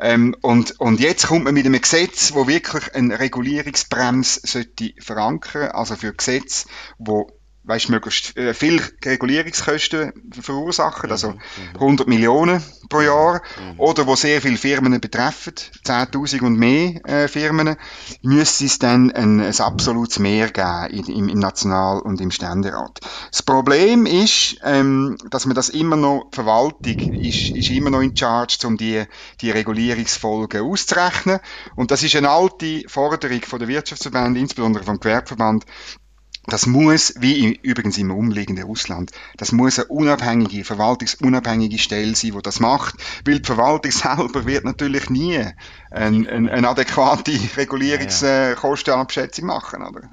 Ähm, 0.00 0.36
und, 0.42 0.78
und 0.80 1.00
jetzt 1.00 1.26
kommt 1.26 1.44
man 1.44 1.54
mit 1.54 1.66
einem 1.66 1.80
Gesetz, 1.80 2.32
wo 2.34 2.46
wirklich 2.46 2.94
eine 2.94 3.18
Regulierungsbremse 3.18 4.40
sollte 4.44 4.92
verankern, 5.00 5.70
also 5.72 5.96
für 5.96 6.12
Gesetze, 6.12 6.68
wo 6.98 7.30
weißt, 7.68 7.90
möglichst 7.90 8.36
äh, 8.36 8.54
viel 8.54 8.82
Regulierungskosten 9.04 10.12
verursachen, 10.40 11.10
also 11.10 11.34
100 11.74 12.06
mhm. 12.06 12.14
Millionen 12.14 12.62
pro 12.88 13.02
Jahr, 13.02 13.42
mhm. 13.60 13.78
oder 13.78 14.06
wo 14.06 14.16
sehr 14.16 14.40
viele 14.40 14.56
Firmen 14.56 14.98
betreffen, 15.00 15.52
10.000 15.84 16.40
und 16.40 16.58
mehr 16.58 17.04
äh, 17.06 17.28
Firmen, 17.28 17.76
müsste 18.22 18.64
es 18.64 18.78
dann 18.78 19.12
ein, 19.12 19.40
ein 19.40 19.60
absolutes 19.60 20.18
Mehr 20.18 20.48
geben 20.48 21.08
im, 21.08 21.28
im 21.28 21.38
National- 21.38 22.00
und 22.00 22.22
im 22.22 22.30
Ständerat. 22.30 23.00
Das 23.30 23.42
Problem 23.42 24.06
ist, 24.06 24.56
ähm, 24.64 25.18
dass 25.28 25.44
man 25.44 25.54
das 25.54 25.68
immer 25.68 25.96
noch, 25.96 26.30
Verwaltung 26.32 27.12
ist, 27.14 27.50
ist 27.50 27.70
immer 27.70 27.90
noch 27.90 28.00
in 28.00 28.16
Charge, 28.16 28.66
um 28.66 28.78
die, 28.78 29.04
die 29.42 29.50
Regulierungsfolgen 29.50 30.62
auszurechnen. 30.62 31.40
Und 31.76 31.90
das 31.90 32.02
ist 32.02 32.16
eine 32.16 32.30
alte 32.30 32.82
Forderung 32.88 33.42
von 33.42 33.58
der 33.58 33.68
Wirtschaftsverbände, 33.68 34.40
insbesondere 34.40 34.84
vom 34.84 34.98
Gewerbeverband, 34.98 35.66
das 36.48 36.66
muss, 36.66 37.14
wie 37.18 37.58
übrigens 37.62 37.98
im 37.98 38.10
umliegenden 38.10 38.64
Russland, 38.64 39.12
das 39.36 39.52
muss 39.52 39.78
eine 39.78 39.88
unabhängige, 39.88 40.64
verwaltungsunabhängige 40.64 41.78
Stelle 41.78 42.14
sein, 42.14 42.32
die 42.32 42.42
das 42.42 42.58
macht, 42.60 42.96
weil 43.24 43.40
die 43.40 43.46
Verwaltung 43.46 43.92
selber 43.92 44.46
wird 44.46 44.64
natürlich 44.64 45.10
nie 45.10 45.44
eine, 45.90 46.28
eine, 46.30 46.50
eine 46.50 46.68
adäquate 46.68 47.32
Regulierungskostenabschätzung 47.56 49.46
machen. 49.46 49.82
Oder? 49.82 50.08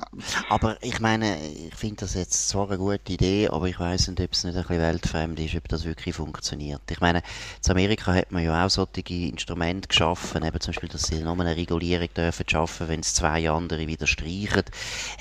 Aber 0.50 0.78
ich 0.82 1.00
meine, 1.00 1.38
ich 1.50 1.76
finde 1.76 1.98
das 2.02 2.14
jetzt 2.14 2.50
zwar 2.50 2.68
eine 2.68 2.78
gute 2.78 3.14
Idee, 3.14 3.50
aber 3.50 3.68
ich 3.68 3.80
weiß 3.80 4.10
nicht, 4.10 4.22
ob 4.22 4.34
es 4.34 4.44
nicht 4.44 4.56
ein 4.56 4.62
bisschen 4.62 4.82
weltfremd 4.82 5.40
ist, 5.40 5.56
ob 5.56 5.68
das 5.68 5.86
wirklich 5.86 6.16
funktioniert. 6.16 6.82
Ich 6.90 7.00
meine, 7.00 7.24
in 7.66 7.72
Amerika 7.72 8.14
hat 8.14 8.32
man 8.32 8.44
ja 8.44 8.66
auch 8.66 8.70
solche 8.70 9.02
Instrumente 9.14 9.88
geschaffen, 9.88 10.44
eben 10.44 10.60
zum 10.60 10.74
Beispiel, 10.74 10.90
dass 10.90 11.04
sie 11.04 11.22
nur 11.22 11.40
eine 11.40 11.56
Regulierung 11.56 12.10
dürfen 12.16 12.46
schaffen, 12.50 12.88
wenn 12.88 13.00
es 13.00 13.14
zwei 13.14 13.50
andere 13.50 13.88
wieder 13.88 14.08
streichen. 14.08 14.64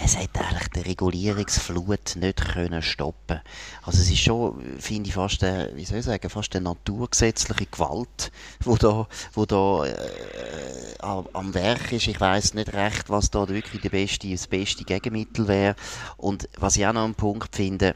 Es 0.03 0.17
hat 0.17 0.31
eigentlich 0.35 0.69
die 0.75 0.81
Regulierungsflut 1.05 2.17
nicht 2.17 2.53
können 2.53 2.83
stoppen. 2.83 3.41
Also 3.83 4.01
es 4.01 4.11
ist 4.11 4.21
schon, 4.21 4.79
finde 4.79 5.09
ich, 5.09 5.15
fast 5.15 5.45
eine, 5.45 5.71
wie 5.75 5.85
soll 5.85 5.99
ich 5.99 6.05
sagen, 6.05 6.31
fast 6.31 6.55
eine 6.57 6.65
naturgesetzliche 6.65 7.67
Gewalt, 7.67 8.33
wo 8.61 8.77
da, 8.77 9.07
wo 9.35 9.45
da 9.45 9.85
äh, 9.85 9.91
äh, 9.91 11.25
am 11.33 11.55
Werk 11.55 11.93
ist. 11.93 12.09
Ich 12.09 12.21
weiß 12.21 12.55
nicht 12.55 12.73
recht, 12.73 13.11
was 13.11 13.31
da 13.31 13.49
wirklich 13.49 13.83
die 13.83 13.89
beste, 13.89 14.31
das 14.31 14.47
beste 14.47 14.85
Gegenmittel 14.85 15.49
wäre. 15.49 15.77
Und 16.17 16.49
was 16.59 16.77
ich 16.77 16.87
auch 16.87 16.93
noch 16.93 17.05
einen 17.05 17.15
Punkt 17.15 17.55
finde, 17.55 17.95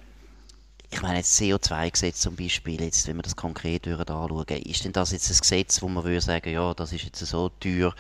ich 0.91 1.03
meine 1.03 1.19
jetzt 1.19 1.39
CO2-Gesetz 1.39 2.21
zum 2.21 2.37
Beispiel, 2.37 2.81
jetzt, 2.81 3.07
wenn 3.07 3.17
wir 3.17 3.23
das 3.23 3.37
konkret 3.37 3.87
anschauen, 3.87 4.47
ist 4.49 4.85
denn 4.85 4.93
das 4.93 5.13
jetzt 5.13 5.31
ein 5.31 5.39
Gesetz, 5.39 5.83
wo 5.83 5.89
man 5.89 6.05
würde 6.05 6.21
sagen, 6.21 6.51
ja, 6.51 6.73
das 6.73 6.93
ist 6.93 7.05
jetzt 7.05 7.19
so 7.19 7.51
teuer, 7.61 7.95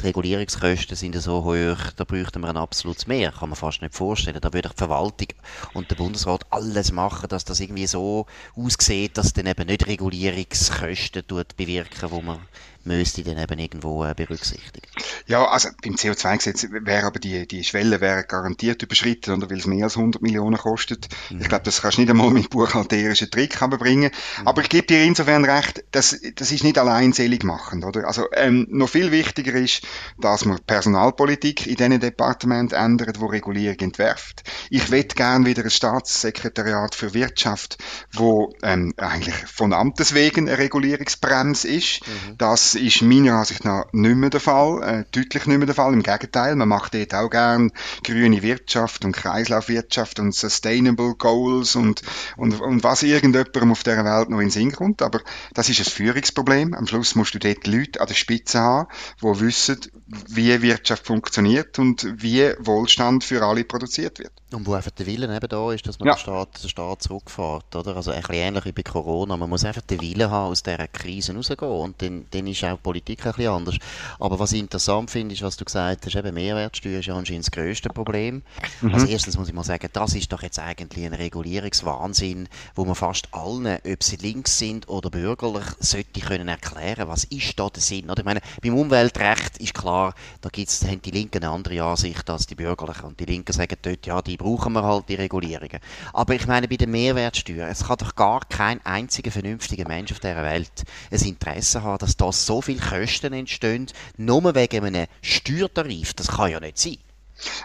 die 0.00 0.06
Regulierungskosten 0.06 0.96
sind 0.96 1.20
so 1.20 1.44
hoch, 1.44 1.92
da 1.96 2.04
bräuchten 2.04 2.40
wir 2.40 2.48
ein 2.48 2.56
absolutes 2.56 3.06
Mehr. 3.06 3.32
Kann 3.32 3.48
man 3.48 3.56
fast 3.56 3.82
nicht 3.82 3.94
vorstellen. 3.94 4.40
Da 4.40 4.52
würde 4.52 4.68
die 4.68 4.76
Verwaltung 4.76 5.28
und 5.74 5.90
der 5.90 5.96
Bundesrat 5.96 6.44
alles 6.50 6.92
machen, 6.92 7.28
dass 7.28 7.44
das 7.44 7.60
irgendwie 7.60 7.86
so 7.86 8.26
aussieht, 8.54 9.16
dass 9.16 9.32
dann 9.32 9.46
eben 9.46 9.66
nicht 9.66 9.86
Regulierungskosten 9.86 11.24
bewirken, 11.56 12.10
wo 12.10 12.20
man 12.20 12.38
müsste 12.86 13.22
dann 13.22 13.38
eben 13.38 13.58
irgendwo 13.58 14.04
äh, 14.04 14.14
berücksichtigen. 14.14 14.86
Ja, 15.26 15.46
also 15.46 15.68
beim 15.82 15.94
CO2-Gesetz 15.94 16.66
wäre 16.70 17.06
aber 17.06 17.18
die, 17.18 17.46
die 17.46 17.64
Schwelle 17.64 18.00
wäre 18.00 18.24
garantiert 18.24 18.82
überschritten, 18.82 19.34
oder 19.34 19.50
weil 19.50 19.58
es 19.58 19.66
mehr 19.66 19.84
als 19.84 19.96
100 19.96 20.22
Millionen 20.22 20.56
kostet. 20.56 21.08
Mhm. 21.30 21.40
Ich 21.40 21.48
glaube, 21.48 21.64
das 21.64 21.82
kannst 21.82 21.98
du 21.98 22.02
nicht 22.02 22.10
einmal 22.10 22.30
mit 22.30 22.50
buchhalterischen 22.50 23.30
Trick 23.30 23.58
bringen. 23.58 24.10
Mhm. 24.40 24.48
Aber 24.48 24.62
ich 24.62 24.68
gebe 24.68 24.86
dir 24.86 25.02
insofern 25.04 25.44
recht, 25.44 25.84
das, 25.90 26.18
das 26.34 26.52
ist 26.52 26.64
nicht 26.64 26.78
allein 26.78 27.12
selig 27.12 27.44
machend, 27.44 27.84
oder? 27.84 28.06
Also 28.06 28.26
ähm, 28.32 28.66
noch 28.70 28.88
viel 28.88 29.10
wichtiger 29.10 29.54
ist, 29.54 29.82
dass 30.18 30.44
man 30.44 30.58
Personalpolitik 30.66 31.66
in 31.66 31.76
diesen 31.76 32.00
Departementen 32.00 32.78
ändert, 32.78 33.20
wo 33.20 33.26
Regulierung 33.26 33.78
entwerft. 33.80 34.44
Ich 34.70 34.90
wette 34.90 35.16
gern 35.16 35.46
wieder 35.46 35.64
ein 35.64 35.70
Staatssekretariat 35.70 36.94
für 36.94 37.14
Wirtschaft, 37.14 37.78
wo 38.12 38.54
ähm, 38.62 38.94
eigentlich 38.96 39.34
von 39.34 39.72
Amtes 39.72 40.14
wegen 40.14 40.48
eine 40.48 40.58
Regulierungsbremse 40.58 41.68
ist. 41.68 42.06
Mhm. 42.06 42.38
Das 42.38 42.75
ist 42.76 43.02
meiner 43.02 43.34
Ansicht 43.34 43.64
nach 43.64 43.86
nicht 43.92 44.16
mehr 44.16 44.30
der 44.30 44.40
Fall, 44.40 44.82
äh, 44.82 45.04
deutlich 45.12 45.46
nicht 45.46 45.58
mehr 45.58 45.66
der 45.66 45.74
Fall. 45.74 45.92
Im 45.92 46.02
Gegenteil, 46.02 46.56
man 46.56 46.68
macht 46.68 46.94
dort 46.94 47.14
auch 47.14 47.30
gern 47.30 47.72
grüne 48.04 48.42
Wirtschaft 48.42 49.04
und 49.04 49.12
Kreislaufwirtschaft 49.12 50.20
und 50.20 50.34
Sustainable 50.34 51.14
Goals 51.14 51.76
und, 51.76 52.02
und, 52.36 52.60
und 52.60 52.84
was 52.84 53.02
irgendjemandem 53.02 53.72
auf 53.72 53.82
der 53.82 54.04
Welt 54.04 54.30
noch 54.30 54.38
in 54.38 54.46
den 54.46 54.50
Sinn 54.50 54.72
kommt. 54.72 55.02
Aber 55.02 55.20
das 55.54 55.68
ist 55.68 55.80
ein 55.80 55.84
Führungsproblem. 55.84 56.74
Am 56.74 56.86
Schluss 56.86 57.14
musst 57.14 57.34
du 57.34 57.38
dort 57.38 57.66
Leute 57.66 58.00
an 58.00 58.06
der 58.06 58.14
Spitze 58.14 58.60
haben, 58.60 58.88
die 59.22 59.40
wissen, 59.40 59.80
wie 60.06 60.62
Wirtschaft 60.62 61.06
funktioniert 61.06 61.78
und 61.78 62.06
wie 62.22 62.52
Wohlstand 62.60 63.24
für 63.24 63.42
alle 63.42 63.64
produziert 63.64 64.18
wird. 64.18 64.32
Und 64.52 64.64
wo 64.66 64.74
einfach 64.74 64.92
der 64.92 65.06
Wille 65.06 65.34
eben 65.34 65.48
da 65.48 65.72
ist, 65.72 65.86
dass 65.88 65.98
man 65.98 66.06
ja. 66.06 66.14
den, 66.14 66.20
Staat, 66.20 66.62
den 66.62 66.68
Staat 66.68 67.02
zurückfährt, 67.02 67.74
oder? 67.74 67.96
Also 67.96 68.12
ein 68.12 68.20
bisschen 68.20 68.36
ähnlich 68.36 68.64
wie 68.64 68.72
bei 68.72 68.82
Corona. 68.82 69.36
Man 69.36 69.50
muss 69.50 69.64
einfach 69.64 69.82
den 69.82 70.00
Willen 70.00 70.30
haben, 70.30 70.52
aus 70.52 70.62
dieser 70.62 70.86
Krise 70.86 71.34
rauszugehen. 71.34 71.72
Und 71.72 72.00
dann, 72.00 72.26
dann 72.30 72.46
ist 72.46 72.62
auch 72.66 72.76
die 72.76 72.82
Politik 72.82 73.26
ein 73.26 73.32
bisschen 73.32 73.52
anders. 73.52 73.76
Aber 74.18 74.38
was 74.38 74.52
ich 74.52 74.60
interessant 74.60 75.10
finde, 75.10 75.34
ist, 75.34 75.42
was 75.42 75.56
du 75.56 75.64
gesagt 75.64 76.04
hast, 76.04 76.14
eben 76.14 76.34
Mehrwertsteuer 76.34 77.00
ist 77.00 77.06
ja 77.06 77.14
anscheinend 77.14 77.46
das 77.46 77.50
grösste 77.50 77.88
Problem. 77.88 78.42
Mhm. 78.80 78.94
Also 78.94 79.06
erstens 79.06 79.36
muss 79.36 79.48
ich 79.48 79.54
mal 79.54 79.64
sagen, 79.64 79.88
das 79.92 80.14
ist 80.14 80.32
doch 80.32 80.42
jetzt 80.42 80.58
eigentlich 80.58 81.06
ein 81.06 81.14
Regulierungswahnsinn, 81.14 82.48
wo 82.74 82.84
man 82.84 82.94
fast 82.94 83.28
allen, 83.32 83.78
ob 83.84 84.02
sie 84.02 84.16
links 84.16 84.58
sind 84.58 84.88
oder 84.88 85.10
bürgerlich, 85.10 85.64
sollte 85.80 86.20
können 86.20 86.48
erklären, 86.48 87.08
was 87.08 87.24
ist 87.24 87.58
da 87.58 87.68
der 87.68 87.82
Sinn? 87.82 88.10
Oder? 88.10 88.20
Ich 88.20 88.24
meine, 88.24 88.40
beim 88.62 88.76
Umweltrecht 88.76 89.58
ist 89.58 89.74
klar, 89.74 90.14
da 90.40 90.48
gibt's, 90.48 90.84
haben 90.84 91.02
die 91.02 91.10
Linken 91.10 91.42
eine 91.42 91.52
andere 91.52 91.82
Ansicht 91.82 92.28
als 92.28 92.46
die 92.46 92.54
Bürgerlichen. 92.54 93.04
Und 93.04 93.20
die 93.20 93.24
Linken 93.24 93.52
sagen 93.52 93.76
dort, 93.80 94.06
ja, 94.06 94.22
die 94.22 94.36
brauchen 94.36 94.72
wir 94.72 94.82
halt, 94.82 95.08
die 95.08 95.14
Regulierungen. 95.14 95.80
Aber 96.12 96.34
ich 96.34 96.46
meine, 96.46 96.68
bei 96.68 96.76
der 96.76 96.88
Mehrwertsteuer, 96.88 97.68
es 97.68 97.84
kann 97.84 97.98
doch 97.98 98.14
gar 98.14 98.40
kein 98.48 98.84
einziger 98.84 99.30
vernünftiger 99.30 99.86
Mensch 99.86 100.12
auf 100.12 100.20
dieser 100.20 100.42
Welt 100.42 100.84
ein 101.10 101.20
Interesse 101.20 101.82
haben, 101.82 101.98
dass 101.98 102.16
da 102.16 102.32
so 102.46 102.62
viele 102.62 102.80
Kosten 102.80 103.32
entstehen, 103.32 103.88
nur 104.16 104.54
wegen 104.54 104.84
einem 104.84 105.06
Steuertarif. 105.20 106.14
Das 106.14 106.28
kann 106.28 106.52
ja 106.52 106.60
nicht 106.60 106.78
sein. 106.78 106.98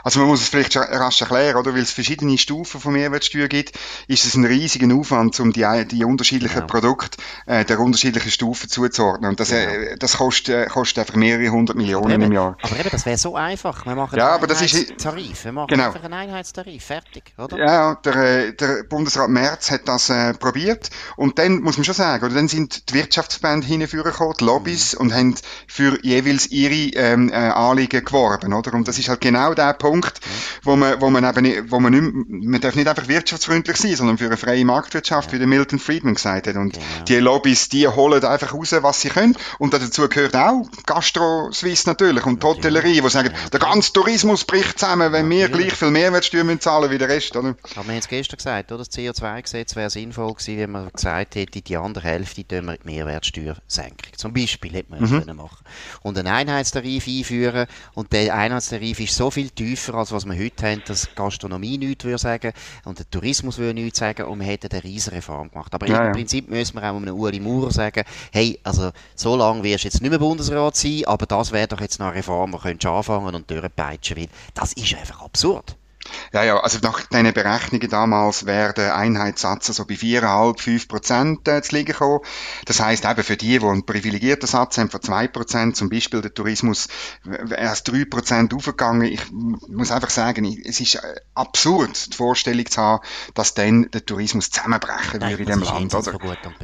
Also 0.03 0.19
man 0.19 0.29
muss 0.29 0.41
es 0.41 0.49
vielleicht 0.49 0.75
rasch 0.75 1.21
erklären, 1.21 1.55
oder? 1.55 1.73
Weil 1.73 1.81
es 1.81 1.91
verschiedene 1.91 2.37
Stufen 2.37 2.81
von 2.81 2.93
Mehrwertsteuer 2.93 3.47
gibt, 3.47 3.77
ist 4.07 4.25
es 4.25 4.35
ein 4.35 4.45
riesiger 4.45 4.93
Aufwand, 4.95 5.39
um 5.39 5.53
die, 5.53 5.85
die 5.89 6.03
unterschiedlichen 6.03 6.61
ja. 6.61 6.65
Produkte 6.65 7.17
äh, 7.45 7.65
der 7.65 7.79
unterschiedlichen 7.79 8.31
Stufen 8.31 8.69
zuzuordnen. 8.69 9.31
Und 9.31 9.39
das, 9.39 9.51
äh, 9.51 9.97
das 9.97 10.17
kostet, 10.17 10.55
äh, 10.55 10.65
kostet 10.67 10.99
einfach 10.99 11.15
mehrere 11.15 11.49
hundert 11.49 11.77
Millionen 11.77 12.11
eben, 12.11 12.23
im 12.23 12.31
Jahr. 12.31 12.57
Aber 12.61 12.79
eben, 12.79 12.89
das 12.91 13.05
wäre 13.05 13.17
so 13.17 13.35
einfach. 13.35 13.85
Wir 13.85 13.95
machen 13.95 14.17
ja, 14.17 14.35
einen 14.35 14.51
Einheitstarif. 14.51 15.45
Wir 15.45 15.51
machen 15.51 15.67
genau. 15.67 15.85
einfach 15.87 16.03
einen 16.03 16.13
Einheitstarif. 16.13 16.83
Fertig, 16.83 17.33
oder? 17.37 17.57
Ja, 17.57 17.95
der, 17.95 18.15
äh, 18.15 18.53
der 18.53 18.83
Bundesrat 18.83 19.29
Merz 19.29 19.71
hat 19.71 19.87
das 19.87 20.09
äh, 20.09 20.33
probiert. 20.33 20.89
Und 21.15 21.39
dann 21.39 21.61
muss 21.61 21.77
man 21.77 21.85
schon 21.85 21.95
sagen, 21.95 22.25
oder? 22.25 22.35
Dann 22.35 22.47
sind 22.47 22.89
die 22.89 22.95
Wirtschaftsbände 22.95 23.67
hingekommen, 23.67 24.35
die 24.39 24.43
Lobbys, 24.43 24.93
mhm. 24.93 24.99
und 25.01 25.13
haben 25.13 25.35
für 25.67 26.03
jeweils 26.03 26.47
ihre 26.47 26.93
ähm, 26.97 27.29
äh, 27.29 27.35
Anliegen 27.35 28.03
geworben, 28.03 28.53
oder? 28.53 28.73
Und 28.73 28.87
das 28.87 28.99
ist 28.99 29.09
halt 29.09 29.21
genau 29.21 29.53
der 29.61 29.73
Punkt, 29.73 30.19
wo 30.63 30.75
man, 30.75 30.99
wo 31.01 31.09
man 31.09 31.23
eben 31.23 31.41
nicht, 31.41 31.71
wo 31.71 31.79
man 31.79 31.93
nicht, 31.93 32.45
man 32.45 32.61
darf 32.61 32.75
nicht 32.75 32.87
einfach 32.87 33.07
wirtschaftsfreundlich 33.07 33.77
sein, 33.77 33.95
sondern 33.95 34.17
für 34.17 34.25
eine 34.25 34.37
freie 34.37 34.65
Marktwirtschaft, 34.65 35.31
wie 35.31 35.37
der 35.37 35.47
Milton 35.47 35.79
Friedman 35.79 36.15
gesagt 36.15 36.47
hat. 36.47 36.55
Und 36.55 36.73
genau. 36.73 36.85
die 37.07 37.15
Lobbys, 37.17 37.69
die 37.69 37.87
holen 37.87 38.23
einfach 38.23 38.53
raus, 38.53 38.75
was 38.81 39.01
sie 39.01 39.09
können. 39.09 39.35
Und 39.59 39.73
dazu 39.73 40.07
gehört 40.07 40.35
auch 40.35 40.67
Gastro 40.85 41.51
Suisse 41.51 41.87
natürlich 41.87 42.25
und 42.25 42.41
die 42.41 42.47
Hotellerie, 42.47 43.01
die 43.01 43.09
sagen, 43.09 43.33
der 43.51 43.59
ganze 43.59 43.93
Tourismus 43.93 44.45
bricht 44.45 44.79
zusammen, 44.79 45.11
wenn 45.11 45.29
wir 45.29 45.49
gleich 45.49 45.73
viel 45.73 45.91
Mehrwertsteuer 45.91 46.43
müssen 46.43 46.61
zahlen 46.61 46.89
wie 46.91 46.97
der 46.97 47.09
Rest, 47.09 47.35
oder? 47.35 47.55
Aber 47.75 47.85
wir 47.85 47.93
haben 47.93 47.99
es 47.99 48.07
gestern 48.07 48.37
gesagt, 48.37 48.71
oder? 48.71 48.79
Das 48.79 48.91
CO2-Gesetz 48.91 49.75
wäre 49.75 49.89
sinnvoll 49.89 50.33
gewesen, 50.33 50.57
wenn 50.57 50.71
man 50.71 50.89
gesagt 50.91 51.35
hätte, 51.35 51.61
die 51.61 51.77
andere 51.77 52.07
Hälfte 52.07 52.47
tun 52.47 52.65
wir 52.65 52.77
die 52.77 52.87
Mehrwertsteuersenkung. 52.87 54.13
Zum 54.17 54.33
Beispiel 54.33 54.73
hätte 54.73 54.91
man 54.91 55.01
das 55.01 55.11
mhm. 55.11 55.19
können 55.25 55.37
machen 55.37 55.63
Und 56.01 56.17
einen 56.17 56.27
Einheitstarif 56.27 57.07
einführen 57.07 57.67
und 57.93 58.11
der 58.13 58.33
Einheitstarif 58.33 58.99
ist 58.99 59.15
so 59.15 59.31
viel 59.31 59.50
tiefer, 59.55 59.95
als 59.95 60.11
was 60.11 60.25
wir 60.25 60.37
heute 60.37 60.65
haben, 60.65 60.81
dass 60.85 61.03
die 61.03 61.15
Gastronomie 61.15 61.77
nichts 61.77 62.03
würde 62.03 62.17
sagen 62.17 62.53
und 62.85 62.99
der 62.99 63.09
Tourismus 63.09 63.57
würde 63.57 63.73
nichts 63.73 63.99
sagen 63.99 64.25
und 64.25 64.39
wir 64.39 64.47
hätten 64.47 64.71
eine 64.71 64.83
riesige 64.83 65.17
Reform 65.17 65.49
gemacht. 65.49 65.73
Aber 65.73 65.87
ja, 65.87 65.99
im 65.99 66.05
ja. 66.05 66.11
Prinzip 66.11 66.49
müssen 66.49 66.75
wir 66.75 66.83
auch 66.83 66.95
einem 66.95 67.15
Uli 67.15 67.39
Maurer 67.39 67.71
sagen, 67.71 68.03
hey, 68.31 68.59
also 68.63 68.91
so 69.15 69.35
lange 69.35 69.63
wirst 69.63 69.83
du 69.83 69.87
jetzt 69.87 70.01
nicht 70.01 70.09
mehr 70.09 70.19
Bundesrat 70.19 70.75
sein, 70.75 71.03
aber 71.05 71.25
das 71.25 71.51
wäre 71.51 71.67
doch 71.67 71.81
jetzt 71.81 71.99
noch 71.99 72.07
eine 72.07 72.15
Reform, 72.15 72.55
die 72.63 72.77
du 72.77 72.89
anfangen 72.89 73.35
und 73.35 73.49
durchpeitschen, 73.49 74.17
weil 74.17 74.29
das 74.53 74.73
ist 74.73 74.95
einfach 74.95 75.21
absurd. 75.21 75.75
Ja, 76.33 76.43
ja, 76.43 76.59
also 76.59 76.79
nach 76.81 77.01
deinen 77.07 77.33
Berechnungen 77.33 77.89
damals 77.89 78.45
wäre 78.45 78.73
der 78.73 78.95
Einheitssatz 78.95 79.67
so 79.67 79.85
bei 79.85 79.95
4,5, 79.95 80.61
5 80.61 80.87
Prozent 80.87 81.47
äh, 81.47 81.61
zu 81.61 81.75
liegen 81.75 81.91
gekommen. 81.91 82.19
Das 82.65 82.79
heißt 82.79 83.05
eben 83.05 83.23
für 83.23 83.37
die, 83.37 83.59
die 83.59 83.65
einen 83.65 83.85
privilegierten 83.85 84.47
Satz 84.47 84.77
haben 84.77 84.89
von 84.89 85.01
2 85.01 85.27
Prozent, 85.27 85.75
zum 85.75 85.89
Beispiel 85.89 86.21
der 86.21 86.33
Tourismus 86.33 86.87
erst 87.55 87.91
3 87.91 88.05
Prozent 88.05 88.53
aufgegangen. 88.53 89.03
Ich 89.03 89.31
muss 89.31 89.91
einfach 89.91 90.09
sagen, 90.09 90.45
es 90.65 90.79
ist 90.79 90.95
äh, 90.95 91.15
absurd, 91.35 92.13
die 92.13 92.17
Vorstellung 92.17 92.65
zu 92.65 92.81
haben, 92.81 93.05
dass 93.33 93.53
dann 93.53 93.89
der 93.91 94.05
Tourismus 94.05 94.51
zusammenbrechen 94.51 95.21
würde 95.21 95.43
in 95.43 95.45
dem 95.45 95.61
Land, 95.61 95.93
oder? 95.93 96.13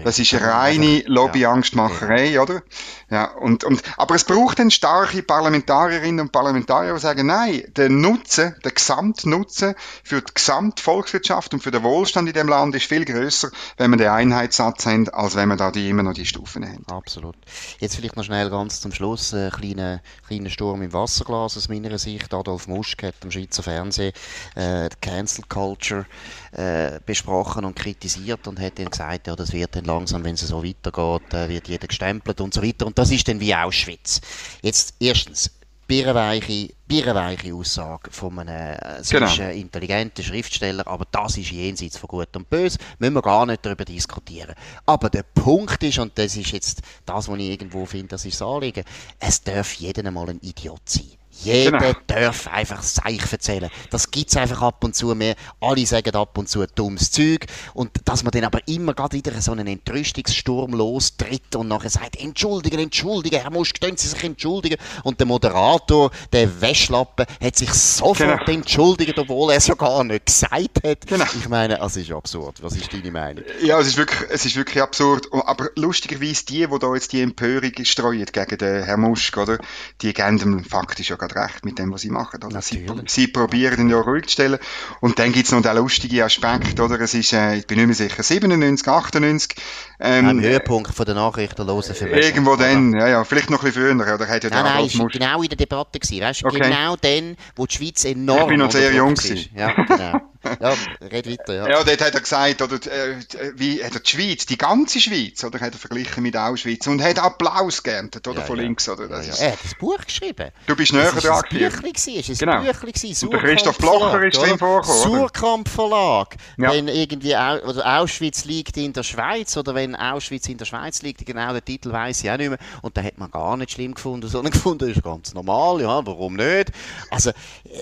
Das 0.04 0.20
ist 0.20 0.34
reine 0.34 1.04
Lobbyangstmacherei, 1.06 2.32
ja. 2.32 2.42
oder? 2.42 2.64
Ja, 3.10 3.26
und, 3.32 3.64
und, 3.64 3.82
aber 3.98 4.16
es 4.16 4.24
braucht 4.24 4.60
dann 4.60 4.72
starke 4.72 5.24
Parlamentarierinnen 5.24 6.22
und 6.22 6.32
Parlamentarier, 6.32 6.94
die 6.94 7.00
sagen, 7.00 7.28
nein, 7.28 7.64
der 7.76 7.90
Nutzen, 7.90 8.56
der 8.64 8.72
Gesamtnutzen 8.72 9.27
Nutzen 9.28 9.76
für 10.04 10.22
die 10.22 10.34
Gesamtvolkswirtschaft 10.34 11.54
und 11.54 11.62
für 11.62 11.72
den 11.72 11.84
Wohlstand 11.84 12.28
in 12.28 12.34
dem 12.34 12.48
Land 12.48 12.76
ist 12.76 12.86
viel 12.86 13.06
größer, 13.06 13.50
wenn 13.78 13.92
wir 13.92 13.98
den 13.98 14.10
Einheitssatz 14.10 14.86
haben, 14.86 15.10
als 15.10 15.36
wenn 15.36 15.50
wir 15.50 15.58
da 15.58 15.72
die 15.72 15.90
immer 15.90 16.04
noch 16.04 16.14
die 16.14 16.26
Stufen 16.26 16.66
haben. 16.66 16.86
Absolut. 16.88 17.36
Jetzt 17.80 17.96
vielleicht 17.96 18.16
noch 18.16 18.24
schnell 18.24 18.50
ganz 18.50 18.82
zum 18.82 18.92
Schluss 18.92 19.34
ein 19.34 19.52
kleiner, 19.52 20.02
kleiner 20.28 20.50
Sturm 20.50 20.82
im 20.82 20.94
Wasserglas 20.94 21.58
aus 21.58 21.70
meiner 21.70 21.98
Sicht. 21.98 22.34
Adolf 22.34 22.68
Muschk 22.68 23.04
hat 23.04 23.16
am 23.24 23.32
Schweizer 23.32 23.64
Fernsehen 23.64 24.14
äh, 24.56 24.90
die 24.90 24.96
Cancel 25.02 25.44
Culture 25.48 26.06
äh, 26.52 27.00
besprochen 27.06 27.66
und 27.66 27.76
kritisiert 27.76 28.48
und 28.48 28.60
hat 28.60 28.80
dann 28.80 28.90
gesagt, 28.90 29.28
ja, 29.28 29.36
das 29.36 29.54
wird 29.54 29.76
dann 29.76 29.86
langsam, 29.86 30.24
wenn 30.24 30.36
es 30.36 30.42
so 30.42 30.64
weitergeht, 30.64 31.34
äh, 31.34 31.50
wird 31.50 31.68
jeder 31.68 31.88
gestempelt 31.88 32.42
und 32.42 32.54
so 32.54 32.64
weiter. 32.64 32.86
Und 32.86 32.98
das 32.98 33.12
ist 33.12 33.28
dann 33.28 33.40
wie 33.40 33.54
Auschwitz. 33.54 34.22
Jetzt 34.62 34.96
erstens, 35.00 35.52
birrenweiche, 35.88 36.74
birrenweiche 36.88 37.54
Aussage 37.54 38.12
von 38.12 38.38
einem 38.40 38.78
äh, 38.80 39.02
genau. 39.10 39.50
intelligenten 39.50 40.24
Schriftsteller, 40.24 40.86
aber 40.88 41.06
das 41.10 41.38
ist 41.38 41.52
jenseits 41.52 41.98
von 41.98 42.08
Gut 42.10 42.36
und 42.36 42.50
Böse, 42.50 42.78
müssen 43.00 43.14
wir 43.14 43.22
gar 43.22 43.46
nicht 43.46 43.66
darüber 43.66 43.86
diskutieren. 43.86 44.54
Aber 44.86 45.10
der 45.10 45.24
Punkt 45.24 45.82
ist, 45.84 46.00
und 46.00 46.18
das 46.18 46.36
ist 46.36 46.52
jetzt 46.52 46.82
das, 47.06 47.30
was 47.30 47.40
ich 47.40 47.50
irgendwo 47.50 47.86
finde, 47.86 48.10
das 48.10 48.26
ist 48.26 48.40
das 48.40 48.48
Anliegen, 48.48 48.84
es 49.20 49.42
darf 49.42 49.74
jeden 49.74 50.08
einmal 50.08 50.30
ein 50.30 50.40
Idiot 50.42 50.82
sein. 50.86 51.17
Jeder 51.44 51.78
genau. 51.78 51.94
darf 52.08 52.48
einfach 52.48 52.82
Seich 52.82 53.32
erzählen. 53.32 53.70
Das 53.90 54.12
gibt's 54.12 54.36
einfach 54.38 54.62
ab 54.62 54.84
und 54.84 54.96
zu 54.96 55.14
mehr. 55.16 55.36
Alle 55.60 55.86
sagen 55.86 56.16
ab 56.16 56.38
und 56.38 56.50
zu 56.50 56.66
dummes 56.66 57.12
Zeug. 57.12 57.46
Und 57.74 57.92
dass 58.06 58.24
man 58.24 58.32
dann 58.32 58.46
aber 58.46 58.60
immer 58.68 58.94
gerade 58.94 59.16
wieder 59.18 59.40
so 59.42 59.52
einen 59.52 59.68
Entrüstungssturm 59.68 60.74
lostritt 60.74 61.56
und 61.56 61.68
nachher 61.68 61.90
sagt, 61.90 62.20
entschuldigen, 62.20 62.80
entschuldigen, 62.80 63.42
Herr 63.42 63.52
Musch, 63.52 63.74
können 63.74 63.98
Sie 63.98 64.08
sich 64.08 64.24
entschuldigen. 64.24 64.78
Und 65.04 65.20
der 65.20 65.28
Moderator, 65.28 66.12
der 66.32 66.62
Wäschlappen, 66.62 67.26
hat 67.42 67.56
sich 67.56 67.74
sofort 67.74 68.18
genau. 68.18 68.44
entschuldigt, 68.46 69.18
obwohl 69.18 69.52
er 69.52 69.58
es 69.58 69.68
ja 69.68 69.76
gar 69.76 70.04
nicht 70.04 70.26
gesagt 70.26 70.84
hat. 70.84 71.08
Genau. 71.08 71.26
Ich 71.38 71.50
meine, 71.50 71.80
es 71.80 71.98
ist 71.98 72.12
absurd. 72.12 72.62
Was 72.62 72.76
ist 72.76 72.92
deine 72.92 73.12
Meinung? 73.12 73.44
Ja, 73.62 73.80
es 73.80 73.88
ist 73.88 73.98
wirklich, 73.98 74.30
es 74.30 74.46
ist 74.46 74.56
wirklich 74.56 74.82
absurd. 74.82 75.28
Aber 75.32 75.70
lustigerweise 75.76 76.46
die, 76.46 76.68
die 76.68 76.80
da 76.80 76.94
jetzt 76.94 77.14
die 77.14 77.22
Empörung 77.22 77.72
streuen 77.84 78.26
gegen 78.26 78.58
den 78.58 78.84
Herrn 78.84 79.02
Musch, 79.02 79.36
oder? 79.38 79.60
Die 80.02 80.14
geben 80.14 80.40
dem 80.40 80.64
faktisch 80.64 81.10
ja 81.10 81.16
gerade 81.28 81.46
recht 81.54 81.66
mit 81.66 81.78
dem, 81.80 81.92
was 81.92 82.02
sie 82.02 82.10
machen. 82.10 82.44
Oder? 82.44 82.62
Sie, 82.62 82.80
Natürlich. 82.80 83.10
sie 83.12 83.28
probieren 83.28 83.80
ihn 83.82 83.90
ja 83.90 83.98
ruhig 84.00 84.26
zu 84.26 84.32
stellen. 84.34 84.58
Und 85.02 85.20
dann 85.20 85.32
gibt's 85.32 85.52
noch 85.52 85.62
den 85.62 85.76
lustigen 85.76 86.22
Aspekt, 86.22 86.80
oder? 86.80 87.00
Es 87.02 87.14
ist, 87.14 87.34
äh, 87.34 87.56
ich 87.56 87.68
bin 87.68 87.78
nicht 87.78 87.88
mehr 87.88 87.96
sicher, 87.96 88.24
97, 88.24 88.88
98. 88.88 89.56
Ähm, 90.00 90.28
Am 90.28 90.42
Höhepunkt 90.42 90.94
von 90.94 91.06
der 91.06 91.16
Nachrichten 91.16 91.66
hören 91.66 91.84
für 91.84 92.06
mich. 92.06 92.26
Irgendwo 92.26 92.56
dann, 92.56 92.94
ja, 92.94 93.08
ja, 93.08 93.24
vielleicht 93.24 93.50
noch 93.50 93.64
ein 93.64 93.72
bisschen 93.72 93.96
früher, 93.98 94.16
oder? 94.16 94.28
Hat 94.28 94.44
ja 94.44 94.50
Nein, 94.50 94.64
nein, 94.64 94.86
ist 94.86 94.96
Musch- 94.96 95.14
genau 95.14 95.42
in 95.42 95.50
der 95.50 95.58
Debatte 95.58 96.00
gewesen, 96.00 96.22
weißt 96.22 96.42
du? 96.44 96.48
Okay. 96.48 96.60
Genau 96.60 96.96
dann, 96.96 97.36
wo 97.56 97.66
die 97.66 97.76
Schweiz 97.76 98.06
enorm 98.06 98.42
Ich 98.42 98.48
bin 98.48 98.60
noch 98.60 98.72
sehr 98.72 98.94
jung 98.94 99.16
gewesen. 99.16 99.50
Ja, 99.56 99.74
genau. 99.74 100.22
Ja, 100.60 100.74
red 101.02 101.30
weiter, 101.30 101.54
ja. 101.54 101.70
Ja, 101.70 101.84
dort 101.84 102.02
hat 102.02 102.14
er 102.14 102.22
gesagt, 102.22 102.62
oder, 102.62 102.76
äh, 102.76 103.18
wie, 103.56 103.84
hat 103.84 103.94
er 103.94 104.00
die 104.00 104.10
Schweiz, 104.10 104.46
die 104.46 104.58
ganze 104.58 105.00
Schweiz, 105.00 105.44
oder, 105.44 105.60
hat 105.60 105.74
er 105.74 105.80
verglichen 105.80 106.24
mit 106.24 106.36
Auschwitz 106.36 106.88
und 106.88 107.02
hat 107.02 107.20
Applaus 107.20 107.84
geerntet, 107.84 108.28
oder, 108.28 108.40
Ja, 108.40 108.46
von 108.46 108.58
ja. 108.58 108.64
links, 108.64 108.88
oder? 108.90 109.08
Das 109.08 109.28
Ja, 109.28 109.34
ja. 109.34 109.40
Er 109.40 109.52
hat 109.54 109.60
ein 109.64 109.72
Buch 109.80 109.98
geschrieben. 110.06 110.52
Du 110.66 110.76
bist 110.76 110.94
näher 110.94 111.12
dran 111.12 111.42
gewesen. 111.50 112.16
Es 112.20 112.30
ist 112.30 112.40
Genau. 112.40 112.60
ein 112.60 112.64
Büchli 112.66 112.92
gewesen, 112.92 113.26
Und 113.26 113.34
der 113.34 113.42
Christoph 113.42 113.78
Blocher 113.78 114.24
ist 114.24 114.42
drin 114.42 114.58
vorgekommen? 114.58 115.02
Surkamp 115.20 115.70
Verlag. 115.70 116.36
Wenn 116.58 116.88
irgendwie 116.88 117.36
Au 117.36 117.58
also 117.60 117.82
Auschwitz 117.82 118.46
liegt 118.46 118.78
in 118.78 118.94
der 118.94 119.04
Schweiz 119.04 119.56
oder 119.58 119.76
wenn 119.76 119.96
Auschwitz 119.96 120.48
in 120.48 120.58
der 120.58 120.66
Schweiz 120.66 121.02
liegt, 121.02 121.26
genau 121.26 121.54
den 121.54 121.64
Titel 121.64 121.92
weiss 121.92 122.24
ich 122.24 122.30
auch 122.32 122.38
nicht 122.38 122.50
mehr. 122.50 122.58
Und 122.82 122.98
da 122.98 123.04
hat 123.04 123.18
man 123.18 123.30
gar 123.32 123.58
nicht 123.58 123.72
schlimm 123.72 123.94
gefunden, 123.94 124.28
sondern 124.30 124.52
gefunden, 124.52 124.90
ist 124.90 125.04
ganz 125.04 125.34
normal, 125.34 125.82
ja, 125.82 126.06
warum 126.06 126.36
nicht? 126.36 126.72
Also, 127.10 127.32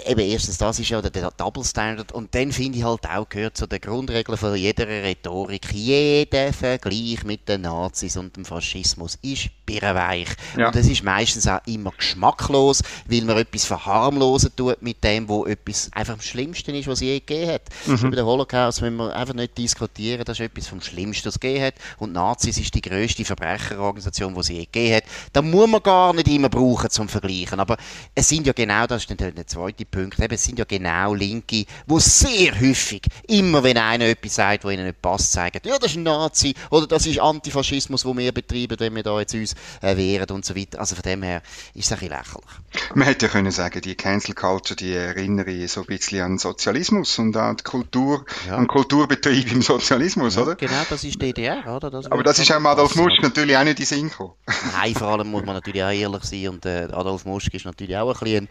eben 0.05 0.19
erstens, 0.21 0.57
das 0.57 0.79
ist 0.79 0.89
ja 0.89 1.01
der, 1.01 1.11
der 1.11 1.31
Double 1.31 1.63
Standard 1.63 2.11
und 2.11 2.33
dann 2.35 2.51
finde 2.55 2.77
ich 2.77 2.83
halt 2.85 3.05
auch, 3.09 3.27
gehört 3.27 3.57
zu 3.57 3.67
den 3.67 3.81
Grundregeln 3.81 4.37
von 4.37 4.55
jeder 4.55 4.87
Rhetorik, 4.87 5.73
jeder 5.73 6.53
Vergleich 6.53 7.23
mit 7.25 7.49
den 7.49 7.61
Nazis 7.61 8.15
und 8.15 8.37
dem 8.37 8.45
Faschismus 8.45 9.19
ist 9.21 9.49
birrenweich. 9.65 10.29
Ja. 10.57 10.67
Und 10.67 10.75
es 10.75 10.87
ist 10.87 11.03
meistens 11.03 11.47
auch 11.47 11.59
immer 11.65 11.91
geschmacklos, 11.91 12.81
weil 13.07 13.21
man 13.21 13.37
etwas 13.37 13.65
verharmlosen 13.65 14.55
tut 14.55 14.81
mit 14.81 15.03
dem, 15.03 15.27
wo 15.27 15.45
etwas 15.45 15.89
einfach 15.93 16.13
am 16.13 16.21
schlimmsten 16.21 16.75
ist, 16.75 16.87
was 16.87 16.99
es 16.99 17.01
je 17.01 17.19
gegeben 17.19 17.51
hat. 17.51 17.61
Mhm. 17.85 17.95
Über 17.95 18.15
den 18.15 18.25
Holocaust 18.25 18.81
müssen 18.81 18.97
wir 18.97 19.15
einfach 19.15 19.33
nicht 19.33 19.57
diskutieren, 19.57 20.23
das 20.25 20.39
ist 20.39 20.45
etwas 20.45 20.67
vom 20.67 20.81
Schlimmsten, 20.81 21.27
was 21.27 21.35
es 21.35 21.39
gegeben 21.39 21.65
hat. 21.65 21.75
Und 21.97 22.13
Nazis 22.13 22.57
ist 22.57 22.73
die 22.73 22.81
grösste 22.81 23.25
Verbrecherorganisation, 23.25 24.33
die 24.33 24.39
es 24.39 24.49
je 24.49 24.65
gegeben 24.65 24.95
hat. 24.95 25.03
Da 25.33 25.41
muss 25.41 25.69
man 25.69 25.81
gar 25.81 26.13
nicht 26.13 26.27
immer 26.27 26.49
brauchen 26.49 26.89
zum 26.89 27.09
Vergleichen. 27.09 27.59
Aber 27.59 27.77
es 28.13 28.29
sind 28.29 28.47
ja 28.47 28.53
genau, 28.53 28.87
das 28.87 29.03
ist 29.03 29.09
dann 29.09 29.35
der 29.35 29.47
zweite 29.47 29.85
Punkt, 29.85 30.19
eben, 30.19 30.33
es 30.33 30.43
sind 30.43 30.59
ja 30.59 30.65
genau 30.65 31.13
Linke, 31.13 31.65
die 31.65 31.99
sehr 31.99 32.59
häufig, 32.59 33.03
immer 33.27 33.63
wenn 33.63 33.77
einer 33.77 34.05
etwas 34.05 34.35
sagt, 34.35 34.63
wo 34.63 34.69
ihnen 34.69 34.85
nicht 34.85 35.01
passt, 35.01 35.31
sagen, 35.31 35.59
ja, 35.63 35.77
das 35.77 35.91
ist 35.91 35.97
ein 35.97 36.03
Nazi 36.03 36.53
oder 36.69 36.87
das 36.87 37.05
ist 37.05 37.19
Antifaschismus, 37.19 38.05
wo 38.05 38.15
wir 38.15 38.31
betreiben, 38.31 38.79
wenn 38.79 38.95
wir 38.95 39.03
da 39.03 39.19
jetzt 39.19 39.33
uns 39.33 39.54
wehren 39.81 40.29
und 40.31 40.45
so 40.45 40.55
weiter. 40.55 40.79
Also 40.79 40.95
von 40.95 41.03
dem 41.03 41.23
her 41.23 41.41
ist 41.73 41.85
es 41.85 41.91
ein 41.91 41.99
bisschen 41.99 42.17
lächerlich. 42.17 42.49
Man 42.95 43.07
hätte 43.07 43.25
ja 43.27 43.31
können 43.31 43.51
sagen, 43.51 43.81
die 43.81 43.95
Cancel 43.95 44.33
Culture, 44.35 44.75
die 44.75 44.93
erinnere 44.93 45.67
so 45.67 45.81
ein 45.81 45.87
bisschen 45.87 46.21
an 46.21 46.37
Sozialismus 46.37 47.17
und 47.19 47.35
an 47.37 47.57
die 47.57 47.63
Kultur, 47.63 48.25
Ja. 48.47 48.57
an 48.57 48.67
Kulturbetrieb 48.67 49.51
im 49.51 49.61
Sozialismus, 49.61 50.37
oder? 50.37 50.55
Genau, 50.55 50.81
das 50.89 51.03
ist 51.03 51.21
DDR, 51.21 51.75
oder? 51.75 51.89
Das 51.89 52.11
Aber 52.11 52.23
das 52.23 52.39
ist 52.39 52.51
auch 52.51 52.63
Adolf 52.63 52.95
Musch 52.95 53.19
natürlich 53.21 53.55
auch 53.57 53.63
nicht 53.63 53.79
in 53.79 53.85
Sinn 53.85 54.09
gekommen. 54.09 54.33
Nein, 54.73 54.93
vor 54.95 55.07
allem 55.07 55.27
muss 55.29 55.45
man 55.45 55.55
natürlich 55.55 55.83
auch 55.83 55.91
ehrlich 55.91 56.23
sein 56.23 56.47
und 56.49 56.65
äh, 56.65 56.87
Adolf 56.91 57.25
Muschk 57.25 57.53
ist 57.53 57.65
natürlich 57.65 57.95
auch 57.97 58.09
ein 58.13 58.19
bisschen 58.19 58.49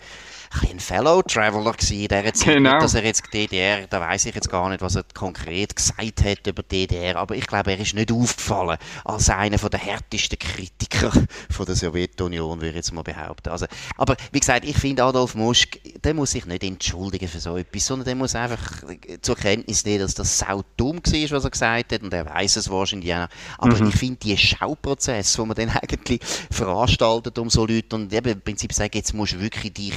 ein, 0.63 0.81
Fellow 0.81 1.23
Traveler 1.23 1.73
gewesen 1.73 2.01
in 2.01 2.09
dieser 2.09 2.35
Zeit. 2.35 2.55
Genau. 2.55 2.73
Nicht, 2.73 2.83
dass 2.83 2.95
er 2.95 3.05
jetzt 3.05 3.23
DDR, 3.33 3.87
da 3.87 4.01
weiß 4.01 4.27
ich 4.27 4.35
jetzt 4.35 4.51
gar 4.51 4.69
nicht, 4.69 4.83
was 4.83 4.97
er 4.97 5.05
konkret 5.15 5.75
gesagt 5.75 6.25
hat 6.25 6.47
über 6.47 6.63
DDR, 6.63 7.17
aber 7.17 7.35
ich 7.37 7.47
glaube, 7.47 7.73
er 7.73 7.79
ist 7.79 7.95
nicht 7.95 8.13
aufgefallen 8.13 8.79
als 9.05 9.31
einer 9.31 9.59
von 9.59 9.71
der 9.71 9.81
härtesten 9.81 10.39
Kritiker 10.39 11.13
von 11.51 11.67
der 11.67 11.75
Sowjetunion, 11.75 12.61
würde 12.61 12.71
ich 12.71 12.77
jetzt 12.77 12.93
mal 12.93 13.03
behaupten. 13.03 13.51
Also, 13.51 13.67
aber 13.97 14.17
wie 14.33 14.41
gesagt, 14.41 14.65
ich 14.65 14.77
finde 14.77 15.05
Adolf 15.05 15.35
Muschk, 15.35 15.79
der 16.03 16.15
muss 16.15 16.33
sich 16.33 16.47
nicht 16.47 16.63
entschuldigen 16.63 17.29
für 17.29 17.41
so 17.41 17.57
etwas, 17.57 17.87
sondern 17.87 18.07
der 18.07 18.15
muss 18.15 18.35
einfach 18.35 18.83
zur 19.23 19.37
Kenntnis 19.37 19.85
nehmen, 19.85 20.01
dass 20.01 20.15
das 20.15 20.39
sau 20.39 20.63
dumm 20.77 20.99
war, 20.99 21.31
was 21.31 21.45
er 21.45 21.51
gesagt 21.51 21.93
hat 21.93 22.03
und 22.03 22.13
er 22.13 22.27
weiß 22.27 22.57
es 22.57 22.71
wahrscheinlich 22.71 23.15
auch. 23.15 23.29
Aber 23.59 23.81
ich 23.81 23.95
finde 23.95 24.17
die 24.17 24.37
Schauprozesse, 24.37 25.39
wo 25.39 25.47
man 25.47 25.57
dann 25.57 25.71
eigentlich 25.83 26.21
veranstaltet 26.51 27.39
um 27.39 27.51
so 27.51 27.67
Leute 27.67 27.97
und 27.97 28.13
eben 28.13 28.33
im 28.33 28.41
Prinzip 28.41 28.73
sagt, 28.73 28.95
jetzt 28.95 29.15
musst 29.15 29.35
du 29.35 29.41
wirklich 29.41 29.73
dich, 29.73 29.95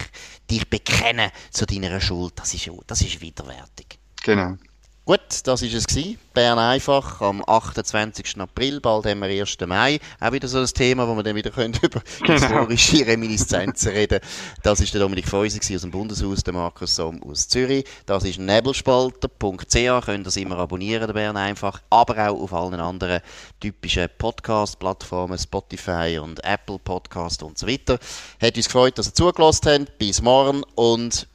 dich 0.50 0.70
bekennen 0.70 1.32
zu 1.52 1.66
deiner 1.66 2.00
Schuld, 2.02 2.34
das 2.36 2.54
ist, 2.54 2.70
das 2.88 3.02
ist 3.02 3.22
widerwärtig. 3.22 4.00
Genau. 4.24 4.58
Gut, 5.08 5.22
das 5.46 5.62
war 5.62 5.70
es. 5.70 5.88
Gewesen. 5.88 6.20
Bern 6.34 6.60
einfach 6.60 7.22
am 7.22 7.42
28. 7.48 8.42
April, 8.42 8.82
bald 8.82 9.06
haben 9.06 9.22
wir 9.22 9.30
1. 9.42 9.58
Mai. 9.66 10.02
Auch 10.20 10.34
wieder 10.34 10.50
so 10.50 10.60
ein 10.60 10.66
Thema, 10.66 11.08
wo 11.08 11.16
wir 11.16 11.24
dann 11.24 11.34
wieder 11.34 11.50
können 11.58 11.80
über 11.82 12.02
historische 12.26 13.08
Reminiszenzen 13.08 13.94
reden 13.94 14.20
Das 14.64 14.82
war 14.82 14.86
der 14.86 15.00
Dominik 15.00 15.30
Feusi 15.30 15.60
aus 15.74 15.82
dem 15.82 15.92
Bundeshaus, 15.92 16.44
der 16.44 16.54
Markus 16.54 16.98
Somm 16.98 17.24
aus 17.24 17.48
Zürich. 17.48 17.86
Das 18.06 18.26
ist 18.26 18.38
nebelspalter.ch, 18.38 20.06
könnt 20.06 20.28
ihr 20.28 20.42
immer 20.42 20.58
abonnieren, 20.58 21.08
der 21.08 21.14
Bern 21.14 21.38
einfach. 21.38 21.82
Aber 21.90 22.28
auch 22.28 22.42
auf 22.42 22.54
allen 22.54 22.82
anderen 22.82 23.22
typischen 23.62 24.10
Podcast-Plattformen, 24.18 25.40
Spotify 25.40 26.20
und 26.22 26.44
Apple 26.44 26.80
Podcast 26.80 27.44
und 27.44 27.58
so 27.58 27.66
weiter. 27.66 27.98
Hat 28.42 28.58
uns 28.58 28.66
gefreut, 28.66 28.98
dass 28.98 29.08
ihr 29.08 29.14
zugelassen 29.14 29.86
habt. 29.86 29.98
Bis 30.00 30.22
morgen 30.22 30.64
und 30.76 31.28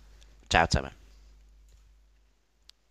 ciao 0.51 0.67
zusammen. 0.67 1.02